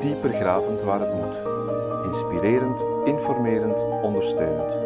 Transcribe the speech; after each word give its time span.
dieper 0.00 0.32
gravend 0.32 0.82
waar 0.82 1.00
het 1.00 1.14
moet. 1.14 1.40
Inspirerend, 2.04 2.84
informerend, 3.04 3.84
ondersteunend. 4.02 4.76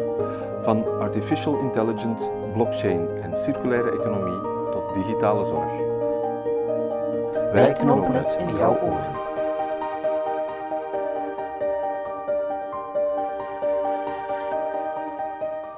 Van 0.61 0.99
artificial 0.99 1.59
intelligence, 1.59 2.31
blockchain 2.53 3.07
en 3.21 3.37
circulaire 3.37 3.91
economie 3.91 4.41
tot 4.71 4.93
digitale 4.93 5.45
zorg. 5.45 5.71
Wij 7.51 7.73
knopen 7.73 8.13
het 8.13 8.35
in 8.39 8.55
jouw 8.55 8.79
oren. 8.81 9.21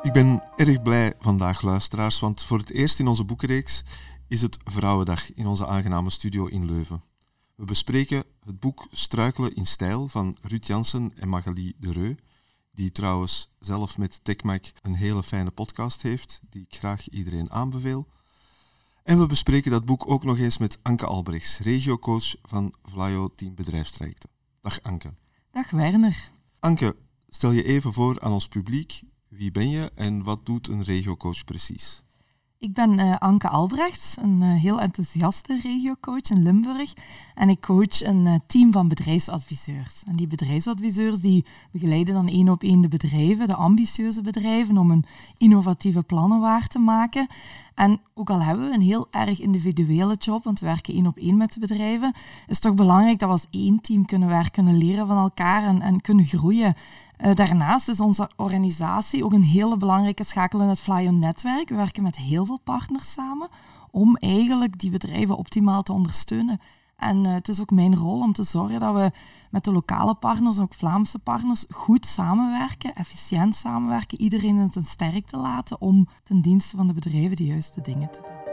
Ik 0.02 0.14
ben 0.14 0.44
erg 0.56 0.82
blij 0.82 1.14
vandaag, 1.20 1.62
luisteraars, 1.62 2.20
want 2.20 2.44
voor 2.44 2.58
het 2.58 2.72
eerst 2.72 3.00
in 3.00 3.08
onze 3.08 3.24
boekenreeks 3.24 3.84
is 4.28 4.42
het 4.42 4.58
Vrouwendag 4.64 5.34
in 5.34 5.48
onze 5.48 5.66
aangename 5.66 6.10
studio 6.10 6.46
in 6.46 6.66
Leuven. 6.66 7.02
We 7.56 7.66
bespreken 7.66 8.24
het 8.46 8.60
boek 8.60 8.88
Struikelen 8.92 9.56
in 9.56 9.66
stijl 9.66 10.08
van 10.08 10.38
Ruud 10.42 10.66
Jansen 10.66 11.12
en 11.16 11.30
Magali 11.30 11.74
de 11.80 11.92
Reu, 11.92 12.16
die 12.72 12.92
trouwens 12.92 13.50
zelf 13.60 13.98
met 13.98 14.24
TechMac 14.24 14.72
een 14.82 14.94
hele 14.94 15.24
fijne 15.24 15.52
podcast 15.52 16.02
heeft, 16.02 16.42
die 16.50 16.62
ik 16.70 16.76
graag 16.76 17.10
iedereen 17.10 17.52
aanbeveel. 17.52 18.08
En 19.04 19.20
we 19.20 19.26
bespreken 19.26 19.72
dat 19.72 19.86
boek 19.86 20.10
ook 20.10 20.24
nog 20.24 20.38
eens 20.38 20.58
met 20.58 20.78
Anke 20.82 21.06
Albrechts, 21.06 21.58
regiocoach 21.58 22.36
van 22.42 22.74
Vlaio 22.84 23.30
Team 23.36 23.56
Bedrijfstrajecten. 23.56 24.30
Dag 24.62 24.82
Anke. 24.82 25.14
Dag 25.52 25.70
Werner. 25.70 26.30
Anke, 26.60 26.96
stel 27.30 27.52
je 27.52 27.64
even 27.64 27.94
voor 27.94 28.20
aan 28.20 28.32
ons 28.32 28.48
publiek. 28.48 29.02
Wie 29.28 29.52
ben 29.52 29.70
je 29.70 29.92
en 29.96 30.24
wat 30.24 30.46
doet 30.46 30.68
een 30.68 30.84
regiocoach 30.84 31.44
precies? 31.44 32.05
Ik 32.66 32.74
ben 32.74 33.00
uh, 33.00 33.16
Anke 33.18 33.48
Albrechts, 33.48 34.16
een 34.22 34.42
uh, 34.42 34.62
heel 34.62 34.82
enthousiaste 34.82 35.60
regiocoach 35.64 36.30
in 36.30 36.44
Limburg. 36.44 36.94
En 37.36 37.50
ik 37.50 37.62
coach 37.62 38.04
een 38.04 38.26
uh, 38.26 38.34
team 38.48 38.72
van 38.72 38.88
bedrijfsadviseurs. 38.88 40.04
En 40.08 40.16
die 40.16 40.28
bedrijfsadviseurs 40.28 41.20
die 41.20 41.46
begeleiden 41.72 42.14
dan 42.14 42.28
één 42.28 42.50
op 42.50 42.64
één 42.64 42.82
de 42.82 42.88
bedrijven, 42.88 43.48
de 43.48 43.56
ambitieuze 43.56 44.22
bedrijven, 44.22 44.78
om 44.78 44.92
een 44.92 45.06
innovatieve 45.38 46.04
plannen 46.04 46.40
waar 46.40 46.68
te 46.68 46.80
maken. 46.80 47.28
En 47.76 48.00
ook 48.14 48.30
al 48.30 48.42
hebben 48.42 48.70
we 48.70 48.74
een 48.74 48.82
heel 48.82 49.08
erg 49.12 49.40
individuele 49.40 50.16
job, 50.20 50.44
want 50.44 50.60
we 50.60 50.66
werken 50.66 50.94
één 50.94 51.08
op 51.08 51.18
één 51.18 51.38
met 51.38 51.54
de 51.54 51.60
bedrijven, 51.60 52.14
is 52.48 52.56
het 52.56 52.62
toch 52.62 52.74
belangrijk 52.74 53.20
dat 53.20 53.30
we 53.30 53.36
als 53.36 53.48
één 53.50 53.82
team 53.82 54.06
kunnen 54.06 54.28
werken, 54.28 54.52
kunnen 54.52 54.78
leren 54.78 55.08
van 55.08 55.18
elkaar 55.18 55.64
en, 55.64 55.82
en 55.82 56.02
kunnen 56.02 56.26
groeien. 56.26 56.76
Uh, 57.24 57.34
daarnaast 57.34 57.90
is 57.90 58.00
onze 58.00 58.30
organisatie 58.36 59.24
ook 59.26 59.34
een 59.34 59.44
hele 59.44 59.78
belangrijke 59.78 60.24
schakel 60.24 60.62
in 60.62 60.68
het 60.68 60.80
Flyon-netwerk. 60.80 61.70
We 61.70 61.76
werken 61.76 62.04
met 62.04 62.16
heel 62.16 62.46
veel 62.46 62.60
partners 62.64 63.14
samen 63.14 63.50
om 63.92 64.16
eigenlijk 64.16 64.80
die 64.80 64.90
bedrijven 64.92 65.38
optimaal 65.38 65.84
te 65.84 65.94
ondersteunen. 65.94 66.60
En 66.98 67.24
uh, 67.24 67.34
het 67.34 67.48
is 67.48 67.62
ook 67.62 67.72
mijn 67.72 67.96
rol 67.96 68.22
om 68.22 68.34
te 68.34 68.44
zorgen 68.44 68.80
dat 68.80 68.94
we 68.94 69.12
met 69.50 69.64
de 69.64 69.72
lokale 69.72 70.14
partners, 70.14 70.60
ook 70.60 70.74
Vlaamse 70.74 71.20
partners, 71.20 71.66
goed 71.70 72.06
samenwerken, 72.06 72.96
efficiënt 72.96 73.56
samenwerken, 73.56 74.22
iedereen 74.22 74.58
in 74.58 74.72
zijn 74.72 74.86
sterk 74.86 75.26
te 75.26 75.38
laten 75.38 75.82
om 75.82 76.08
ten 76.24 76.42
dienste 76.42 76.76
van 76.76 76.88
de 76.88 76.94
bedrijven 76.94 77.36
de 77.36 77.46
juiste 77.46 77.82
dingen 77.82 78.12
te 78.12 78.20
doen. 78.22 78.45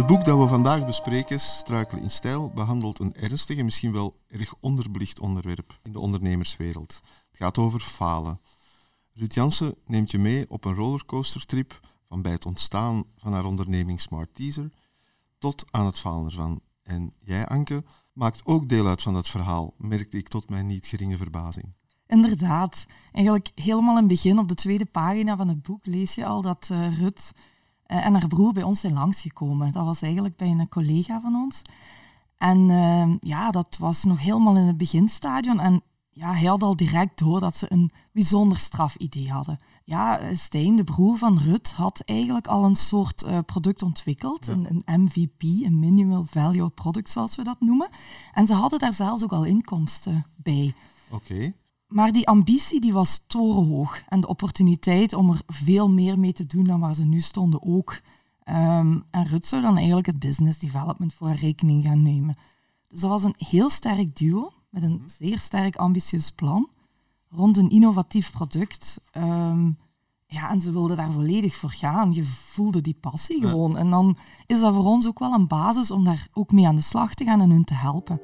Het 0.00 0.08
boek 0.08 0.24
dat 0.24 0.38
we 0.38 0.46
vandaag 0.46 0.86
bespreken, 0.86 1.40
Struikelen 1.40 2.02
in 2.02 2.10
stijl, 2.10 2.50
behandelt 2.54 2.98
een 2.98 3.14
ernstig 3.14 3.58
en 3.58 3.64
misschien 3.64 3.92
wel 3.92 4.16
erg 4.28 4.54
onderbelicht 4.60 5.20
onderwerp 5.20 5.78
in 5.82 5.92
de 5.92 5.98
ondernemerswereld. 5.98 7.00
Het 7.28 7.36
gaat 7.38 7.58
over 7.58 7.80
falen. 7.80 8.40
Ruud 9.12 9.34
Jansen 9.34 9.74
neemt 9.86 10.10
je 10.10 10.18
mee 10.18 10.50
op 10.50 10.64
een 10.64 10.74
rollercoastertrip 10.74 11.80
van 12.08 12.22
bij 12.22 12.32
het 12.32 12.46
ontstaan 12.46 13.04
van 13.16 13.32
haar 13.32 13.44
onderneming 13.44 14.00
Smart 14.00 14.34
Teaser 14.34 14.70
tot 15.38 15.64
aan 15.70 15.86
het 15.86 15.98
falen 15.98 16.26
ervan. 16.26 16.60
En 16.82 17.12
jij, 17.18 17.46
Anke, 17.46 17.84
maakt 18.12 18.40
ook 18.44 18.68
deel 18.68 18.86
uit 18.86 19.02
van 19.02 19.14
dat 19.14 19.28
verhaal, 19.28 19.74
merkte 19.76 20.16
ik 20.16 20.28
tot 20.28 20.50
mijn 20.50 20.66
niet 20.66 20.86
geringe 20.86 21.16
verbazing. 21.16 21.74
Inderdaad. 22.06 22.86
Eigenlijk 23.12 23.50
helemaal 23.54 23.94
in 23.94 24.04
het 24.04 24.08
begin, 24.08 24.38
op 24.38 24.48
de 24.48 24.54
tweede 24.54 24.86
pagina 24.86 25.36
van 25.36 25.48
het 25.48 25.62
boek, 25.62 25.86
lees 25.86 26.14
je 26.14 26.26
al 26.26 26.42
dat 26.42 26.68
uh, 26.72 26.98
Rut 26.98 27.32
uh, 27.36 27.42
en 27.90 28.14
haar 28.14 28.28
broer 28.28 28.52
bij 28.52 28.62
ons 28.62 28.80
zijn 28.80 28.92
langsgekomen. 28.92 29.72
Dat 29.72 29.84
was 29.84 30.02
eigenlijk 30.02 30.36
bij 30.36 30.48
een 30.48 30.68
collega 30.68 31.20
van 31.20 31.34
ons. 31.34 31.62
En 32.36 32.68
uh, 32.68 33.14
ja, 33.20 33.50
dat 33.50 33.76
was 33.80 34.04
nog 34.04 34.20
helemaal 34.20 34.56
in 34.56 34.66
het 34.66 34.76
beginstadion. 34.76 35.60
En 35.60 35.82
ja, 36.10 36.32
hij 36.32 36.48
had 36.48 36.62
al 36.62 36.76
direct 36.76 37.18
door 37.18 37.40
dat 37.40 37.56
ze 37.56 37.72
een 37.72 37.90
bijzonder 38.12 38.58
strafidee 38.58 39.30
hadden. 39.30 39.58
Ja, 39.84 40.34
Stijn, 40.34 40.76
de 40.76 40.84
broer 40.84 41.18
van 41.18 41.38
Rut, 41.38 41.72
had 41.72 42.00
eigenlijk 42.00 42.46
al 42.46 42.64
een 42.64 42.76
soort 42.76 43.24
uh, 43.24 43.38
product 43.46 43.82
ontwikkeld. 43.82 44.46
Ja. 44.46 44.52
Een, 44.52 44.82
een, 44.84 45.00
MVP, 45.00 45.42
een 45.42 45.78
Minimal 45.78 46.24
Value 46.24 46.68
Product, 46.68 47.10
zoals 47.10 47.36
we 47.36 47.44
dat 47.44 47.60
noemen. 47.60 47.88
En 48.32 48.46
ze 48.46 48.52
hadden 48.52 48.78
daar 48.78 48.94
zelfs 48.94 49.22
ook 49.22 49.32
al 49.32 49.44
inkomsten 49.44 50.24
bij. 50.36 50.74
Oké. 51.10 51.32
Okay. 51.32 51.54
Maar 51.90 52.12
die 52.12 52.28
ambitie 52.28 52.80
die 52.80 52.92
was 52.92 53.24
torenhoog. 53.26 54.02
En 54.08 54.20
de 54.20 54.26
opportuniteit 54.26 55.12
om 55.12 55.30
er 55.30 55.42
veel 55.46 55.88
meer 55.88 56.18
mee 56.18 56.32
te 56.32 56.46
doen 56.46 56.64
dan 56.64 56.80
waar 56.80 56.94
ze 56.94 57.04
nu 57.04 57.20
stonden 57.20 57.62
ook. 57.62 58.00
Um, 58.44 59.02
en 59.10 59.26
Rut 59.26 59.46
zou 59.46 59.62
dan 59.62 59.76
eigenlijk 59.76 60.06
het 60.06 60.18
business 60.18 60.58
development 60.58 61.14
voor 61.14 61.26
haar 61.26 61.36
rekening 61.36 61.84
gaan 61.84 62.02
nemen. 62.02 62.36
Dus 62.88 63.00
dat 63.00 63.10
was 63.10 63.24
een 63.24 63.34
heel 63.36 63.70
sterk 63.70 64.16
duo 64.16 64.52
met 64.68 64.82
een 64.82 65.02
zeer 65.06 65.38
sterk 65.38 65.76
ambitieus 65.76 66.30
plan 66.30 66.68
rond 67.28 67.56
een 67.56 67.70
innovatief 67.70 68.32
product. 68.32 69.00
Um, 69.16 69.78
ja, 70.26 70.50
en 70.50 70.60
ze 70.60 70.72
wilden 70.72 70.96
daar 70.96 71.12
volledig 71.12 71.54
voor 71.54 71.70
gaan. 71.70 72.12
Je 72.12 72.24
voelde 72.24 72.80
die 72.80 72.96
passie 73.00 73.40
gewoon. 73.40 73.76
En 73.76 73.90
dan 73.90 74.16
is 74.46 74.60
dat 74.60 74.74
voor 74.74 74.84
ons 74.84 75.06
ook 75.06 75.18
wel 75.18 75.32
een 75.32 75.46
basis 75.46 75.90
om 75.90 76.04
daar 76.04 76.28
ook 76.32 76.52
mee 76.52 76.66
aan 76.66 76.74
de 76.74 76.80
slag 76.80 77.14
te 77.14 77.24
gaan 77.24 77.40
en 77.40 77.50
hun 77.50 77.64
te 77.64 77.74
helpen. 77.74 78.20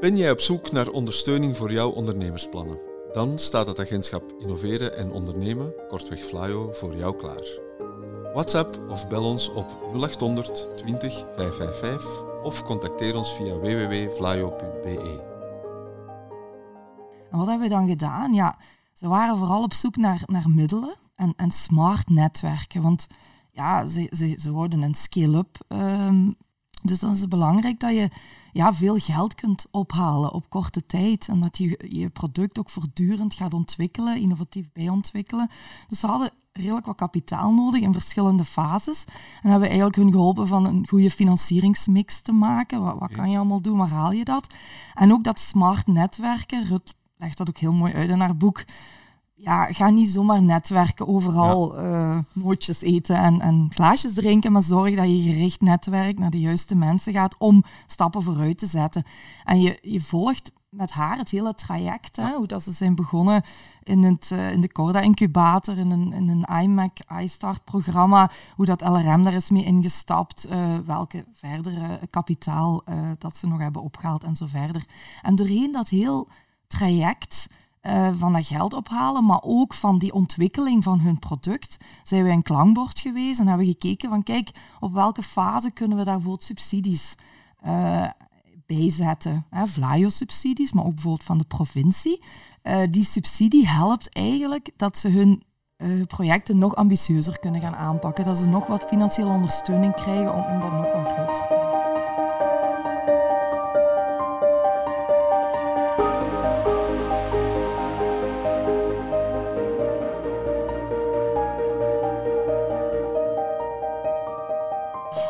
Ben 0.00 0.16
jij 0.16 0.30
op 0.30 0.40
zoek 0.40 0.72
naar 0.72 0.88
ondersteuning 0.88 1.56
voor 1.56 1.72
jouw 1.72 1.90
ondernemersplannen? 1.90 2.78
Dan 3.12 3.38
staat 3.38 3.66
het 3.66 3.80
agentschap 3.80 4.32
Innoveren 4.38 4.96
en 4.96 5.10
Ondernemen, 5.12 5.72
kortweg 5.88 6.20
Flyo, 6.20 6.70
voor 6.72 6.96
jou 6.96 7.16
klaar. 7.16 7.58
WhatsApp 8.32 8.78
of 8.90 9.08
bel 9.08 9.24
ons 9.24 9.50
op 9.52 9.66
0800 9.94 10.68
20 10.76 11.24
555 11.36 12.42
of 12.42 12.64
contacteer 12.64 13.16
ons 13.16 13.34
via 13.34 13.58
www.flyo.be. 13.58 15.24
En 17.30 17.38
wat 17.38 17.46
hebben 17.46 17.68
we 17.68 17.74
dan 17.74 17.88
gedaan? 17.88 18.32
Ja, 18.32 18.58
ze 18.92 19.08
waren 19.08 19.38
vooral 19.38 19.62
op 19.62 19.74
zoek 19.74 19.96
naar, 19.96 20.22
naar 20.26 20.48
middelen 20.48 20.96
en, 21.36 21.50
smart 21.50 22.08
netwerken. 22.08 22.82
Want 22.82 23.06
ja, 23.50 23.86
ze, 23.86 24.12
ze, 24.16 24.36
ze 24.40 24.50
worden 24.50 24.82
een 24.82 24.94
scale-up. 24.94 25.58
Um, 25.68 26.36
dus 26.82 26.98
dan 26.98 27.12
is 27.12 27.20
het 27.20 27.28
belangrijk 27.28 27.80
dat 27.80 27.94
je 27.94 28.08
ja, 28.52 28.74
veel 28.74 28.96
geld 28.96 29.34
kunt 29.34 29.66
ophalen 29.70 30.32
op 30.32 30.50
korte 30.50 30.86
tijd. 30.86 31.28
En 31.28 31.40
dat 31.40 31.58
je 31.58 31.88
je 31.88 32.08
product 32.08 32.58
ook 32.58 32.70
voortdurend 32.70 33.34
gaat 33.34 33.54
ontwikkelen, 33.54 34.20
innovatief 34.20 34.72
bijontwikkelen. 34.72 35.50
Dus 35.88 36.00
ze 36.00 36.06
hadden 36.06 36.30
redelijk 36.52 36.86
wat 36.86 36.96
kapitaal 36.96 37.52
nodig 37.52 37.80
in 37.80 37.92
verschillende 37.92 38.44
fases. 38.44 39.04
En 39.42 39.50
hebben 39.50 39.60
we 39.60 39.66
eigenlijk 39.66 39.96
hun 39.96 40.12
geholpen 40.12 40.46
van 40.46 40.66
een 40.66 40.88
goede 40.88 41.10
financieringsmix 41.10 42.20
te 42.20 42.32
maken. 42.32 42.82
Wat, 42.82 42.98
wat 42.98 43.12
kan 43.12 43.30
je 43.30 43.36
allemaal 43.36 43.62
doen? 43.62 43.78
Waar 43.78 43.88
haal 43.88 44.12
je 44.12 44.24
dat? 44.24 44.54
En 44.94 45.12
ook 45.12 45.24
dat 45.24 45.40
smart 45.40 45.86
netwerken. 45.86 46.64
Rut 46.64 46.94
legt 47.16 47.38
dat 47.38 47.48
ook 47.48 47.58
heel 47.58 47.72
mooi 47.72 47.92
uit 47.92 48.10
in 48.10 48.20
haar 48.20 48.36
boek. 48.36 48.64
Ja, 49.40 49.64
ga 49.64 49.90
niet 49.90 50.08
zomaar 50.08 50.42
netwerken, 50.42 51.08
overal 51.08 51.74
ja. 51.74 52.14
uh, 52.14 52.18
nootjes 52.32 52.82
eten 52.82 53.16
en, 53.16 53.40
en 53.40 53.68
glaasjes 53.70 54.14
drinken, 54.14 54.52
maar 54.52 54.62
zorg 54.62 54.94
dat 54.94 55.06
je 55.06 55.22
gericht 55.22 55.60
netwerk 55.60 56.18
naar 56.18 56.30
de 56.30 56.40
juiste 56.40 56.74
mensen 56.74 57.12
gaat 57.12 57.34
om 57.38 57.64
stappen 57.86 58.22
vooruit 58.22 58.58
te 58.58 58.66
zetten. 58.66 59.04
En 59.44 59.60
je, 59.60 59.78
je 59.82 60.00
volgt 60.00 60.52
met 60.68 60.90
haar 60.90 61.18
het 61.18 61.30
hele 61.30 61.54
traject, 61.54 62.16
hè, 62.16 62.34
hoe 62.34 62.46
dat 62.46 62.62
ze 62.62 62.72
zijn 62.72 62.94
begonnen 62.94 63.42
in, 63.82 64.02
het, 64.02 64.30
uh, 64.32 64.52
in 64.52 64.60
de 64.60 64.72
Corda-incubator, 64.72 65.78
in 65.78 65.90
een, 65.90 66.12
in 66.12 66.28
een 66.28 66.62
iMac 66.62 66.98
iStart-programma, 67.22 68.30
hoe 68.54 68.66
dat 68.66 68.80
LRM 68.80 69.22
daar 69.22 69.34
is 69.34 69.50
mee 69.50 69.64
ingestapt, 69.64 70.48
uh, 70.50 70.78
welke 70.84 71.24
verdere 71.32 72.00
kapitaal 72.10 72.84
dat 73.18 73.36
ze 73.36 73.46
nog 73.46 73.60
hebben 73.60 73.82
opgehaald 73.82 74.24
en 74.24 74.36
zo 74.36 74.46
verder. 74.46 74.84
En 75.22 75.36
doorheen 75.36 75.72
dat 75.72 75.88
heel 75.88 76.28
traject 76.66 77.48
uh, 77.82 78.08
van 78.14 78.32
dat 78.32 78.46
geld 78.46 78.74
ophalen, 78.74 79.24
maar 79.24 79.40
ook 79.42 79.74
van 79.74 79.98
die 79.98 80.12
ontwikkeling 80.12 80.84
van 80.84 81.00
hun 81.00 81.18
product, 81.18 81.76
zijn 82.02 82.24
we 82.24 82.30
een 82.30 82.42
klankbord 82.42 83.00
geweest 83.00 83.40
en 83.40 83.46
hebben 83.46 83.66
we 83.66 83.72
gekeken 83.72 84.08
van 84.08 84.22
kijk, 84.22 84.50
op 84.80 84.92
welke 84.92 85.22
fase 85.22 85.70
kunnen 85.70 85.98
we 85.98 86.04
daarvoor 86.04 86.36
subsidies 86.40 87.14
uh, 87.66 88.08
bijzetten. 88.66 89.46
Vlaio-subsidies, 89.50 90.72
maar 90.72 90.84
ook 90.84 90.94
bijvoorbeeld 90.94 91.24
van 91.24 91.38
de 91.38 91.44
provincie. 91.44 92.22
Uh, 92.62 92.78
die 92.90 93.04
subsidie 93.04 93.68
helpt 93.68 94.14
eigenlijk 94.14 94.70
dat 94.76 94.98
ze 94.98 95.08
hun 95.08 95.42
projecten 96.06 96.58
nog 96.58 96.74
ambitieuzer 96.74 97.38
kunnen 97.38 97.60
gaan 97.60 97.74
aanpakken. 97.74 98.24
Dat 98.24 98.38
ze 98.38 98.46
nog 98.46 98.66
wat 98.66 98.84
financiële 98.84 99.30
ondersteuning 99.30 99.94
krijgen 99.94 100.34
om, 100.34 100.44
om 100.44 100.60
dat 100.60 100.72
nog 100.72 100.92
wat 100.92 101.12
groter 101.12 101.48
te 101.48 101.57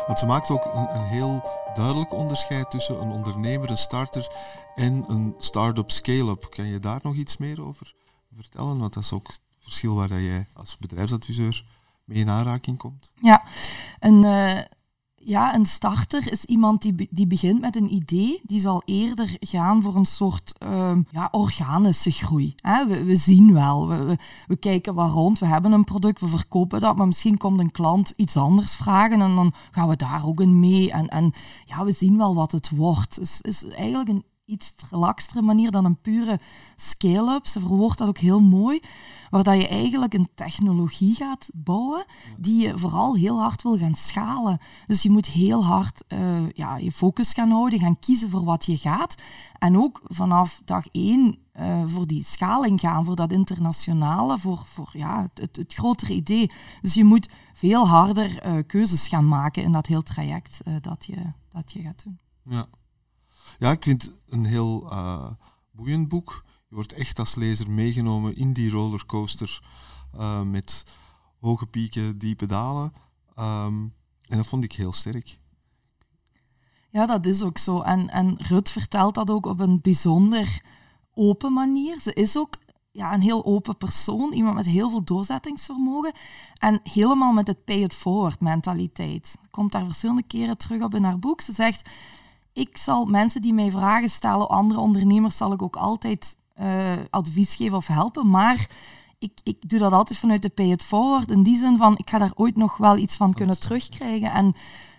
Want 0.09 0.21
ze 0.21 0.27
maakt 0.27 0.49
ook 0.49 0.65
een, 0.65 1.03
heel 1.03 1.43
duidelijk 1.73 2.13
onderscheid 2.13 2.71
tussen 2.71 3.01
een 3.01 3.11
ondernemer, 3.11 3.69
een 3.69 3.77
starter 3.77 4.27
en 4.75 5.05
een 5.07 5.35
start-up 5.37 5.91
scale-up. 5.91 6.47
Kan 6.49 6.65
je 6.65 6.79
daar 6.79 6.99
nog 7.03 7.15
iets 7.15 7.37
meer 7.37 7.65
over 7.65 7.93
vertellen? 8.35 8.79
Want 8.79 8.93
dat 8.93 9.03
is 9.03 9.13
ook 9.13 9.27
het 9.27 9.41
verschil 9.59 9.95
waar 9.95 10.21
jij 10.21 10.47
als 10.53 10.77
bedrijfsadviseur 10.77 11.65
mee 12.03 12.17
in 12.17 12.29
aanraking 12.29 12.77
komt. 12.77 13.13
Ja, 13.21 13.43
een, 13.99 14.25
uh, 14.25 14.59
ja, 15.29 15.55
een 15.55 15.65
starter 15.65 16.31
is 16.31 16.45
iemand 16.45 16.81
die, 16.81 17.07
die 17.09 17.27
begint 17.27 17.61
met 17.61 17.75
een 17.75 17.93
idee. 17.93 18.41
Die 18.43 18.59
zal 18.59 18.81
eerder 18.85 19.37
gaan 19.39 19.81
voor 19.81 19.95
een 19.95 20.05
soort 20.05 20.55
uh, 20.63 20.91
ja, 21.11 21.27
organische 21.31 22.11
groei. 22.11 22.55
Hè? 22.55 22.87
We, 22.87 23.03
we, 23.03 23.15
zien 23.15 23.53
wel, 23.53 23.87
we, 23.87 24.17
we, 24.47 24.55
kijken 24.55 24.93
waar 24.93 25.09
rond, 25.09 25.39
we 25.39 25.45
hebben 25.45 25.71
een 25.71 25.83
product, 25.83 26.19
we 26.19 26.27
verkopen 26.27 26.79
dat, 26.79 26.95
maar 26.95 27.07
misschien 27.07 27.37
komt 27.37 27.59
een 27.59 27.71
klant 27.71 28.13
iets 28.15 28.37
anders 28.37 28.75
vragen 28.75 29.21
en 29.21 29.35
dan 29.35 29.53
gaan 29.71 29.87
we 29.87 29.95
daar 29.95 30.25
ook 30.25 30.41
in 30.41 30.59
mee. 30.59 30.91
En, 30.91 31.07
en 31.07 31.31
ja, 31.65 31.85
we 31.85 31.91
zien 31.91 32.17
wel 32.17 32.35
wat 32.35 32.51
het 32.51 32.69
wordt. 32.69 33.15
Het 33.15 33.23
is, 33.23 33.41
is 33.41 33.67
eigenlijk 33.67 34.09
een 34.09 34.23
iets 34.49 34.75
relaxtere 34.89 35.41
manier 35.41 35.71
dan 35.71 35.85
een 35.85 36.01
pure 36.01 36.39
scale-up. 36.75 37.47
Ze 37.47 37.59
verwoordt 37.59 37.97
dat 37.97 38.07
ook 38.07 38.17
heel 38.17 38.39
mooi, 38.39 38.79
waar 39.29 39.43
dat 39.43 39.57
je 39.57 39.67
eigenlijk 39.67 40.13
een 40.13 40.29
technologie 40.35 41.15
gaat 41.15 41.49
bouwen 41.53 42.05
die 42.37 42.61
je 42.61 42.77
vooral 42.77 43.15
heel 43.15 43.39
hard 43.39 43.61
wil 43.61 43.77
gaan 43.77 43.95
schalen. 43.95 44.57
Dus 44.85 45.01
je 45.01 45.09
moet 45.09 45.27
heel 45.27 45.65
hard 45.65 46.03
uh, 46.07 46.49
ja, 46.49 46.77
je 46.77 46.91
focus 46.91 47.33
gaan 47.33 47.51
houden, 47.51 47.79
gaan 47.79 47.99
kiezen 47.99 48.29
voor 48.29 48.43
wat 48.43 48.65
je 48.65 48.77
gaat. 48.77 49.15
En 49.59 49.77
ook 49.77 50.01
vanaf 50.03 50.61
dag 50.65 50.87
één 50.87 51.37
uh, 51.59 51.83
voor 51.85 52.07
die 52.07 52.23
schaling 52.23 52.79
gaan, 52.79 53.05
voor 53.05 53.15
dat 53.15 53.31
internationale, 53.31 54.37
voor, 54.37 54.63
voor 54.65 54.89
ja, 54.93 55.27
het, 55.33 55.55
het, 55.55 55.73
grotere 55.73 56.13
idee. 56.13 56.51
Dus 56.81 56.93
je 56.93 57.03
moet 57.03 57.29
veel 57.53 57.87
harder 57.87 58.45
uh, 58.45 58.63
keuzes 58.67 59.07
gaan 59.07 59.27
maken 59.27 59.63
in 59.63 59.71
dat 59.71 59.87
heel 59.87 60.01
traject 60.01 60.61
dat, 60.81 61.05
je, 61.05 61.17
dat 61.49 61.71
je 61.71 61.81
gaat 61.81 62.03
doen. 62.03 62.19
Ja. 62.43 62.65
Ja, 63.59 63.71
ik 63.71 63.83
vind 63.83 64.01
het 64.01 64.13
een 64.29 64.45
heel 64.45 64.91
uh, 64.91 65.31
boeiend 65.71 66.07
boek. 66.07 66.45
Je 66.69 66.75
wordt 66.75 66.93
echt 66.93 67.19
als 67.19 67.35
lezer 67.35 67.71
meegenomen 67.71 68.35
in 68.35 68.53
die 68.53 68.69
rollercoaster 68.69 69.61
uh, 70.15 70.41
met 70.41 70.83
hoge 71.39 71.65
pieken, 71.65 72.17
diepe 72.17 72.45
dalen. 72.45 72.93
Um, 73.39 73.93
en 74.27 74.37
dat 74.37 74.47
vond 74.47 74.63
ik 74.63 74.73
heel 74.73 74.93
sterk. 74.93 75.39
Ja, 76.89 77.05
dat 77.05 77.25
is 77.25 77.43
ook 77.43 77.57
zo. 77.57 77.81
En, 77.81 78.09
en 78.09 78.37
Rut 78.37 78.69
vertelt 78.71 79.15
dat 79.15 79.29
ook 79.29 79.45
op 79.45 79.59
een 79.59 79.81
bijzonder 79.81 80.61
open 81.13 81.53
manier. 81.53 82.01
Ze 82.01 82.13
is 82.13 82.37
ook 82.37 82.57
ja, 82.91 83.13
een 83.13 83.21
heel 83.21 83.45
open 83.45 83.77
persoon, 83.77 84.33
iemand 84.33 84.55
met 84.55 84.65
heel 84.65 84.89
veel 84.89 85.03
doorzettingsvermogen 85.03 86.13
en 86.57 86.79
helemaal 86.83 87.33
met 87.33 87.47
het 87.47 87.65
pay 87.65 87.81
it 87.81 87.93
forward 87.93 88.41
mentaliteit. 88.41 89.37
Komt 89.51 89.71
daar 89.71 89.85
verschillende 89.85 90.23
keren 90.23 90.57
terug 90.57 90.83
op 90.83 90.95
in 90.95 91.03
haar 91.03 91.19
boek. 91.19 91.41
Ze 91.41 91.53
zegt, 91.53 91.89
ik 92.59 92.77
zal 92.77 93.05
mensen 93.05 93.41
die 93.41 93.53
mij 93.53 93.71
vragen 93.71 94.09
stellen, 94.09 94.49
andere 94.49 94.79
ondernemers, 94.79 95.37
zal 95.37 95.53
ik 95.53 95.61
ook 95.61 95.75
altijd 95.75 96.37
uh, 96.59 96.93
advies 97.09 97.55
geven 97.55 97.77
of 97.77 97.87
helpen. 97.87 98.29
Maar 98.29 98.67
ik, 99.19 99.31
ik 99.43 99.69
doe 99.69 99.79
dat 99.79 99.91
altijd 99.91 100.19
vanuit 100.19 100.41
de 100.41 100.49
pay 100.49 100.71
it 100.71 100.83
forward. 100.83 101.31
In 101.31 101.43
die 101.43 101.57
zin 101.57 101.77
van, 101.77 101.97
ik 101.97 102.09
ga 102.09 102.17
daar 102.17 102.31
ooit 102.35 102.55
nog 102.55 102.77
wel 102.77 102.97
iets 102.97 103.15
van 103.15 103.33
kunnen 103.33 103.59
terugkrijgen. 103.59 104.31
En 104.31 104.53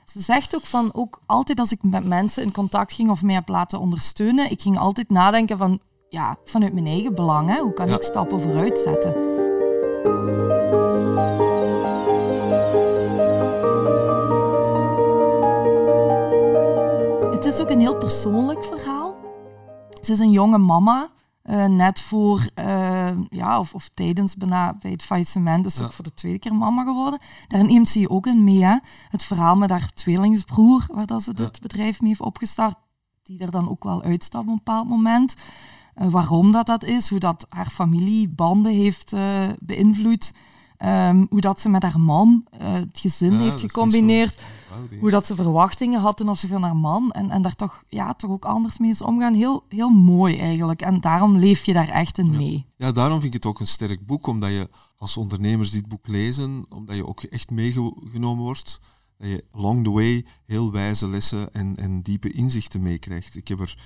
ze 0.05 0.21
zegt 0.21 0.55
ook 0.55 0.67
van, 0.67 0.95
ook 0.95 1.21
altijd 1.27 1.59
als 1.59 1.73
ik 1.73 1.83
met 1.83 2.05
mensen 2.05 2.43
in 2.43 2.53
contact 2.53 2.93
ging 2.93 3.11
of 3.11 3.23
mij 3.23 3.35
heb 3.35 3.49
laten 3.49 3.81
ondersteunen, 3.81 4.51
ik 4.51 4.63
ging 4.63 4.79
altijd 4.79 5.11
nadenken 5.11 5.59
van, 5.59 5.81
ja, 6.09 6.37
vanuit 6.45 6.73
mijn 6.73 6.87
eigen 6.87 7.15
belang, 7.15 7.49
hè, 7.49 7.61
hoe 7.61 7.73
kan 7.73 7.89
ik 7.89 8.03
stappen 8.03 8.41
vooruit 8.41 8.79
zetten? 8.79 9.15
Is 17.51 17.61
ook 17.61 17.71
een 17.71 17.81
heel 17.81 17.97
persoonlijk 17.97 18.65
verhaal. 18.65 19.17
Ze 20.03 20.13
is 20.13 20.19
een 20.19 20.31
jonge 20.31 20.59
mama, 20.59 21.11
uh, 21.45 21.65
net 21.65 22.01
voor, 22.01 22.49
uh, 22.59 23.11
ja, 23.29 23.59
of, 23.59 23.75
of 23.75 23.89
tijdens 23.95 24.37
bijna 24.37 24.77
bij 24.81 24.91
het 24.91 25.03
faillissement 25.03 25.67
is 25.67 25.81
ook 25.81 25.93
voor 25.93 26.05
de 26.05 26.15
tweede 26.15 26.39
keer 26.39 26.55
mama 26.55 26.85
geworden. 26.85 27.19
Daar 27.49 27.65
neemt 27.65 27.89
ze 27.89 28.01
je 28.01 28.11
ook 28.11 28.27
in 28.27 28.45
mee, 28.45 28.65
hè? 28.65 28.77
Het 29.09 29.25
verhaal 29.25 29.57
met 29.57 29.71
haar 29.71 29.93
tweelingsbroer, 29.93 30.87
waar 30.93 31.07
dat 31.07 31.23
ze 31.23 31.35
dit 31.35 31.61
bedrijf 31.61 32.01
mee 32.01 32.09
heeft 32.09 32.21
opgestart, 32.21 32.77
die 33.23 33.41
er 33.41 33.51
dan 33.51 33.71
ook 33.71 33.85
wel 33.85 34.03
uitstapt 34.03 34.45
op 34.45 34.51
een 34.51 34.57
bepaald 34.57 34.89
moment. 34.89 35.35
Uh, 35.97 36.09
waarom 36.09 36.53
dat 36.53 36.67
dat 36.67 36.85
is, 36.85 37.09
hoe 37.09 37.19
dat 37.19 37.47
haar 37.49 37.71
familiebanden 37.71 38.73
heeft 38.73 39.15
beïnvloed. 39.61 40.33
Um, 40.85 41.27
hoe 41.31 41.41
dat 41.41 41.61
ze 41.61 41.69
met 41.69 41.83
haar 41.83 42.01
man 42.01 42.47
het 42.57 42.99
gezin 42.99 43.33
heeft 43.33 43.61
gecombineerd 43.61 44.41
hoe 45.01 45.11
dat 45.11 45.27
ze 45.27 45.35
verwachtingen 45.35 46.01
hadden 46.01 46.37
ze 46.37 46.49
van 46.49 46.63
haar 46.63 46.77
man 46.77 47.13
en, 47.13 47.31
en 47.31 47.43
daar 47.43 47.57
toch, 47.57 47.85
ja, 47.89 48.15
toch 48.15 48.31
ook 48.31 48.45
anders 48.45 48.79
mee 48.79 48.91
is 48.91 49.03
omgaan. 49.03 49.35
Heel, 49.35 49.65
heel 49.69 49.89
mooi 49.89 50.39
eigenlijk. 50.39 50.83
En 50.83 51.01
daarom 51.01 51.37
leef 51.37 51.65
je 51.65 51.73
daar 51.73 51.89
echt 51.89 52.19
in 52.19 52.31
mee. 52.31 52.67
Ja. 52.77 52.93
daarom 52.93 53.21
vind 53.21 53.35
ik 53.35 53.43
het 53.43 53.53
ook 53.53 53.61
een 53.61 53.67
sterk 53.67 54.07
boek, 54.07 54.27
omdat 54.27 54.51
je 54.51 54.69
als 54.97 55.17
ondernemers 55.17 55.71
dit 55.71 55.89
boek 55.89 56.07
lezen, 56.07 56.67
omdat 56.69 56.97
je 56.97 57.07
ook 57.07 57.23
echt 57.23 57.51
meegenomen 57.51 58.45
wordt, 58.45 58.81
dat 59.19 59.29
je 59.29 59.45
along 59.53 59.85
the 59.85 59.91
way 59.91 60.25
heel 60.47 60.73
wijze 60.73 61.09
lessen 61.09 61.53
en, 61.53 61.77
en 61.77 62.03
diepe 62.03 62.33
inzichten 62.33 62.83
meekrijgt. 62.83 63.37
Ik 63.37 63.49
heb 63.49 63.61
er 63.61 63.79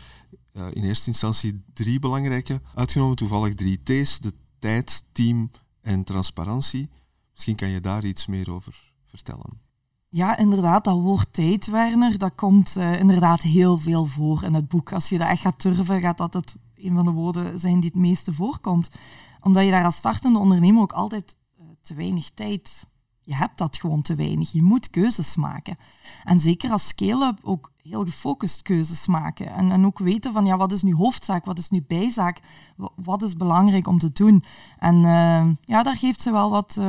uh, 0.53 0.67
in 0.73 0.85
eerste 0.85 1.09
instantie 1.09 1.63
drie 1.73 1.99
belangrijke 1.99 2.61
uitgenomen, 2.75 3.17
toevallig 3.17 3.55
drie 3.55 3.83
T's, 3.83 4.19
de 4.19 4.33
tijd, 4.59 5.05
team 5.13 5.51
en 5.85 6.05
transparantie. 6.05 6.91
Misschien 7.33 7.55
kan 7.57 7.69
je 7.69 7.81
daar 7.81 8.05
iets 8.05 8.27
meer 8.27 8.53
over 8.53 8.93
vertellen. 9.07 9.61
Ja, 10.09 10.37
inderdaad, 10.37 10.85
dat 10.85 11.01
woord 11.01 11.33
tijd, 11.33 11.67
Werner, 11.67 12.19
dat 12.19 12.35
komt 12.35 12.77
uh, 12.77 12.99
inderdaad 13.01 13.43
heel 13.43 13.79
veel 13.79 14.07
voor 14.07 14.43
in 14.43 14.55
het 14.55 14.69
boek. 14.69 14.93
Als 14.93 15.09
je 15.09 15.19
dat 15.19 15.29
echt 15.29 15.41
gaat 15.41 15.63
durven, 15.63 16.01
gaat 16.01 16.19
dat 16.19 16.35
het 16.35 16.57
een 16.75 16.95
van 16.95 17.05
de 17.05 17.11
woorden 17.11 17.59
zijn 17.59 17.81
die 17.81 17.91
het 17.91 17.99
meeste 18.01 18.35
voorkomt. 18.35 18.91
Omdat 19.41 19.65
je 19.65 19.71
daar 19.71 19.85
als 19.85 19.97
startende 19.97 20.39
ondernemer 20.39 20.83
ook 20.83 20.93
altijd 20.93 21.37
uh, 21.61 21.67
te 21.83 21.95
weinig 21.95 22.31
tijd... 22.31 22.87
Je 23.25 23.35
hebt 23.35 23.59
dat 23.59 23.77
gewoon 23.77 24.03
te 24.03 24.15
weinig. 24.15 24.53
Je 24.53 24.63
moet 24.63 24.91
keuzes 24.91 25.37
maken. 25.37 25.77
En 26.25 26.41
zeker 26.41 26.71
als 26.71 26.89
scale-up 26.89 27.39
ook 27.43 27.73
heel 27.83 28.05
gefocust 28.05 28.63
keuzes 28.63 29.07
maken. 29.07 29.47
En, 29.47 29.71
en 29.71 29.87
ook 29.87 29.99
weten 29.99 30.33
van, 30.33 30.47
ja, 30.47 30.57
wat 30.57 30.73
is 30.73 30.83
nu 30.83 30.95
hoofdzaak, 30.95 31.45
wat 31.45 31.59
is 31.59 31.71
nu 31.71 31.85
bijzaak, 31.87 32.41
wat 32.95 33.23
is 33.23 33.37
belangrijk 33.37 33.87
om 33.87 33.99
te 33.99 34.13
doen. 34.13 34.45
En 34.79 34.95
uh, 34.95 35.47
ja, 35.61 35.83
daar 35.83 35.97
geeft 35.97 36.23
ze 36.23 36.33
wel 36.33 36.51
wat 36.51 36.81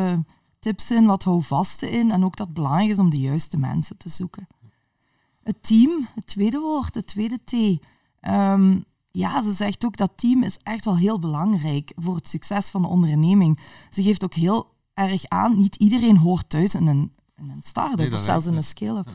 tips 0.59 0.91
in, 0.91 1.05
wat 1.05 1.23
houvasten 1.23 1.91
in 1.91 2.11
en 2.11 2.25
ook 2.25 2.35
dat 2.35 2.47
het 2.47 2.55
belangrijk 2.55 2.89
is 2.89 2.99
om 2.99 3.09
de 3.09 3.19
juiste 3.19 3.57
mensen 3.57 3.97
te 3.97 4.09
zoeken. 4.09 4.47
Het 5.43 5.63
team, 5.63 6.07
het 6.15 6.27
tweede 6.27 6.59
woord, 6.59 6.95
het 6.95 7.07
tweede 7.07 7.39
T. 7.43 7.53
Um, 8.27 8.85
ja, 9.11 9.43
ze 9.43 9.53
zegt 9.53 9.85
ook 9.85 9.97
dat 9.97 10.11
team 10.15 10.43
is 10.43 10.57
echt 10.63 10.85
wel 10.85 10.97
heel 10.97 11.19
belangrijk 11.19 11.91
voor 11.95 12.15
het 12.15 12.27
succes 12.27 12.69
van 12.69 12.81
de 12.81 12.87
onderneming. 12.87 13.59
Ze 13.89 14.03
geeft 14.03 14.23
ook 14.23 14.33
heel 14.33 14.74
erg 14.95 15.27
aan, 15.27 15.57
niet 15.57 15.75
iedereen 15.75 16.17
hoort 16.17 16.49
thuis 16.49 16.75
in 16.75 16.87
een, 16.87 17.11
in 17.35 17.49
een 17.49 17.61
start-up 17.61 18.13
of 18.13 18.23
zelfs 18.23 18.45
in 18.45 18.55
een 18.55 18.63
scale-up. 18.63 19.09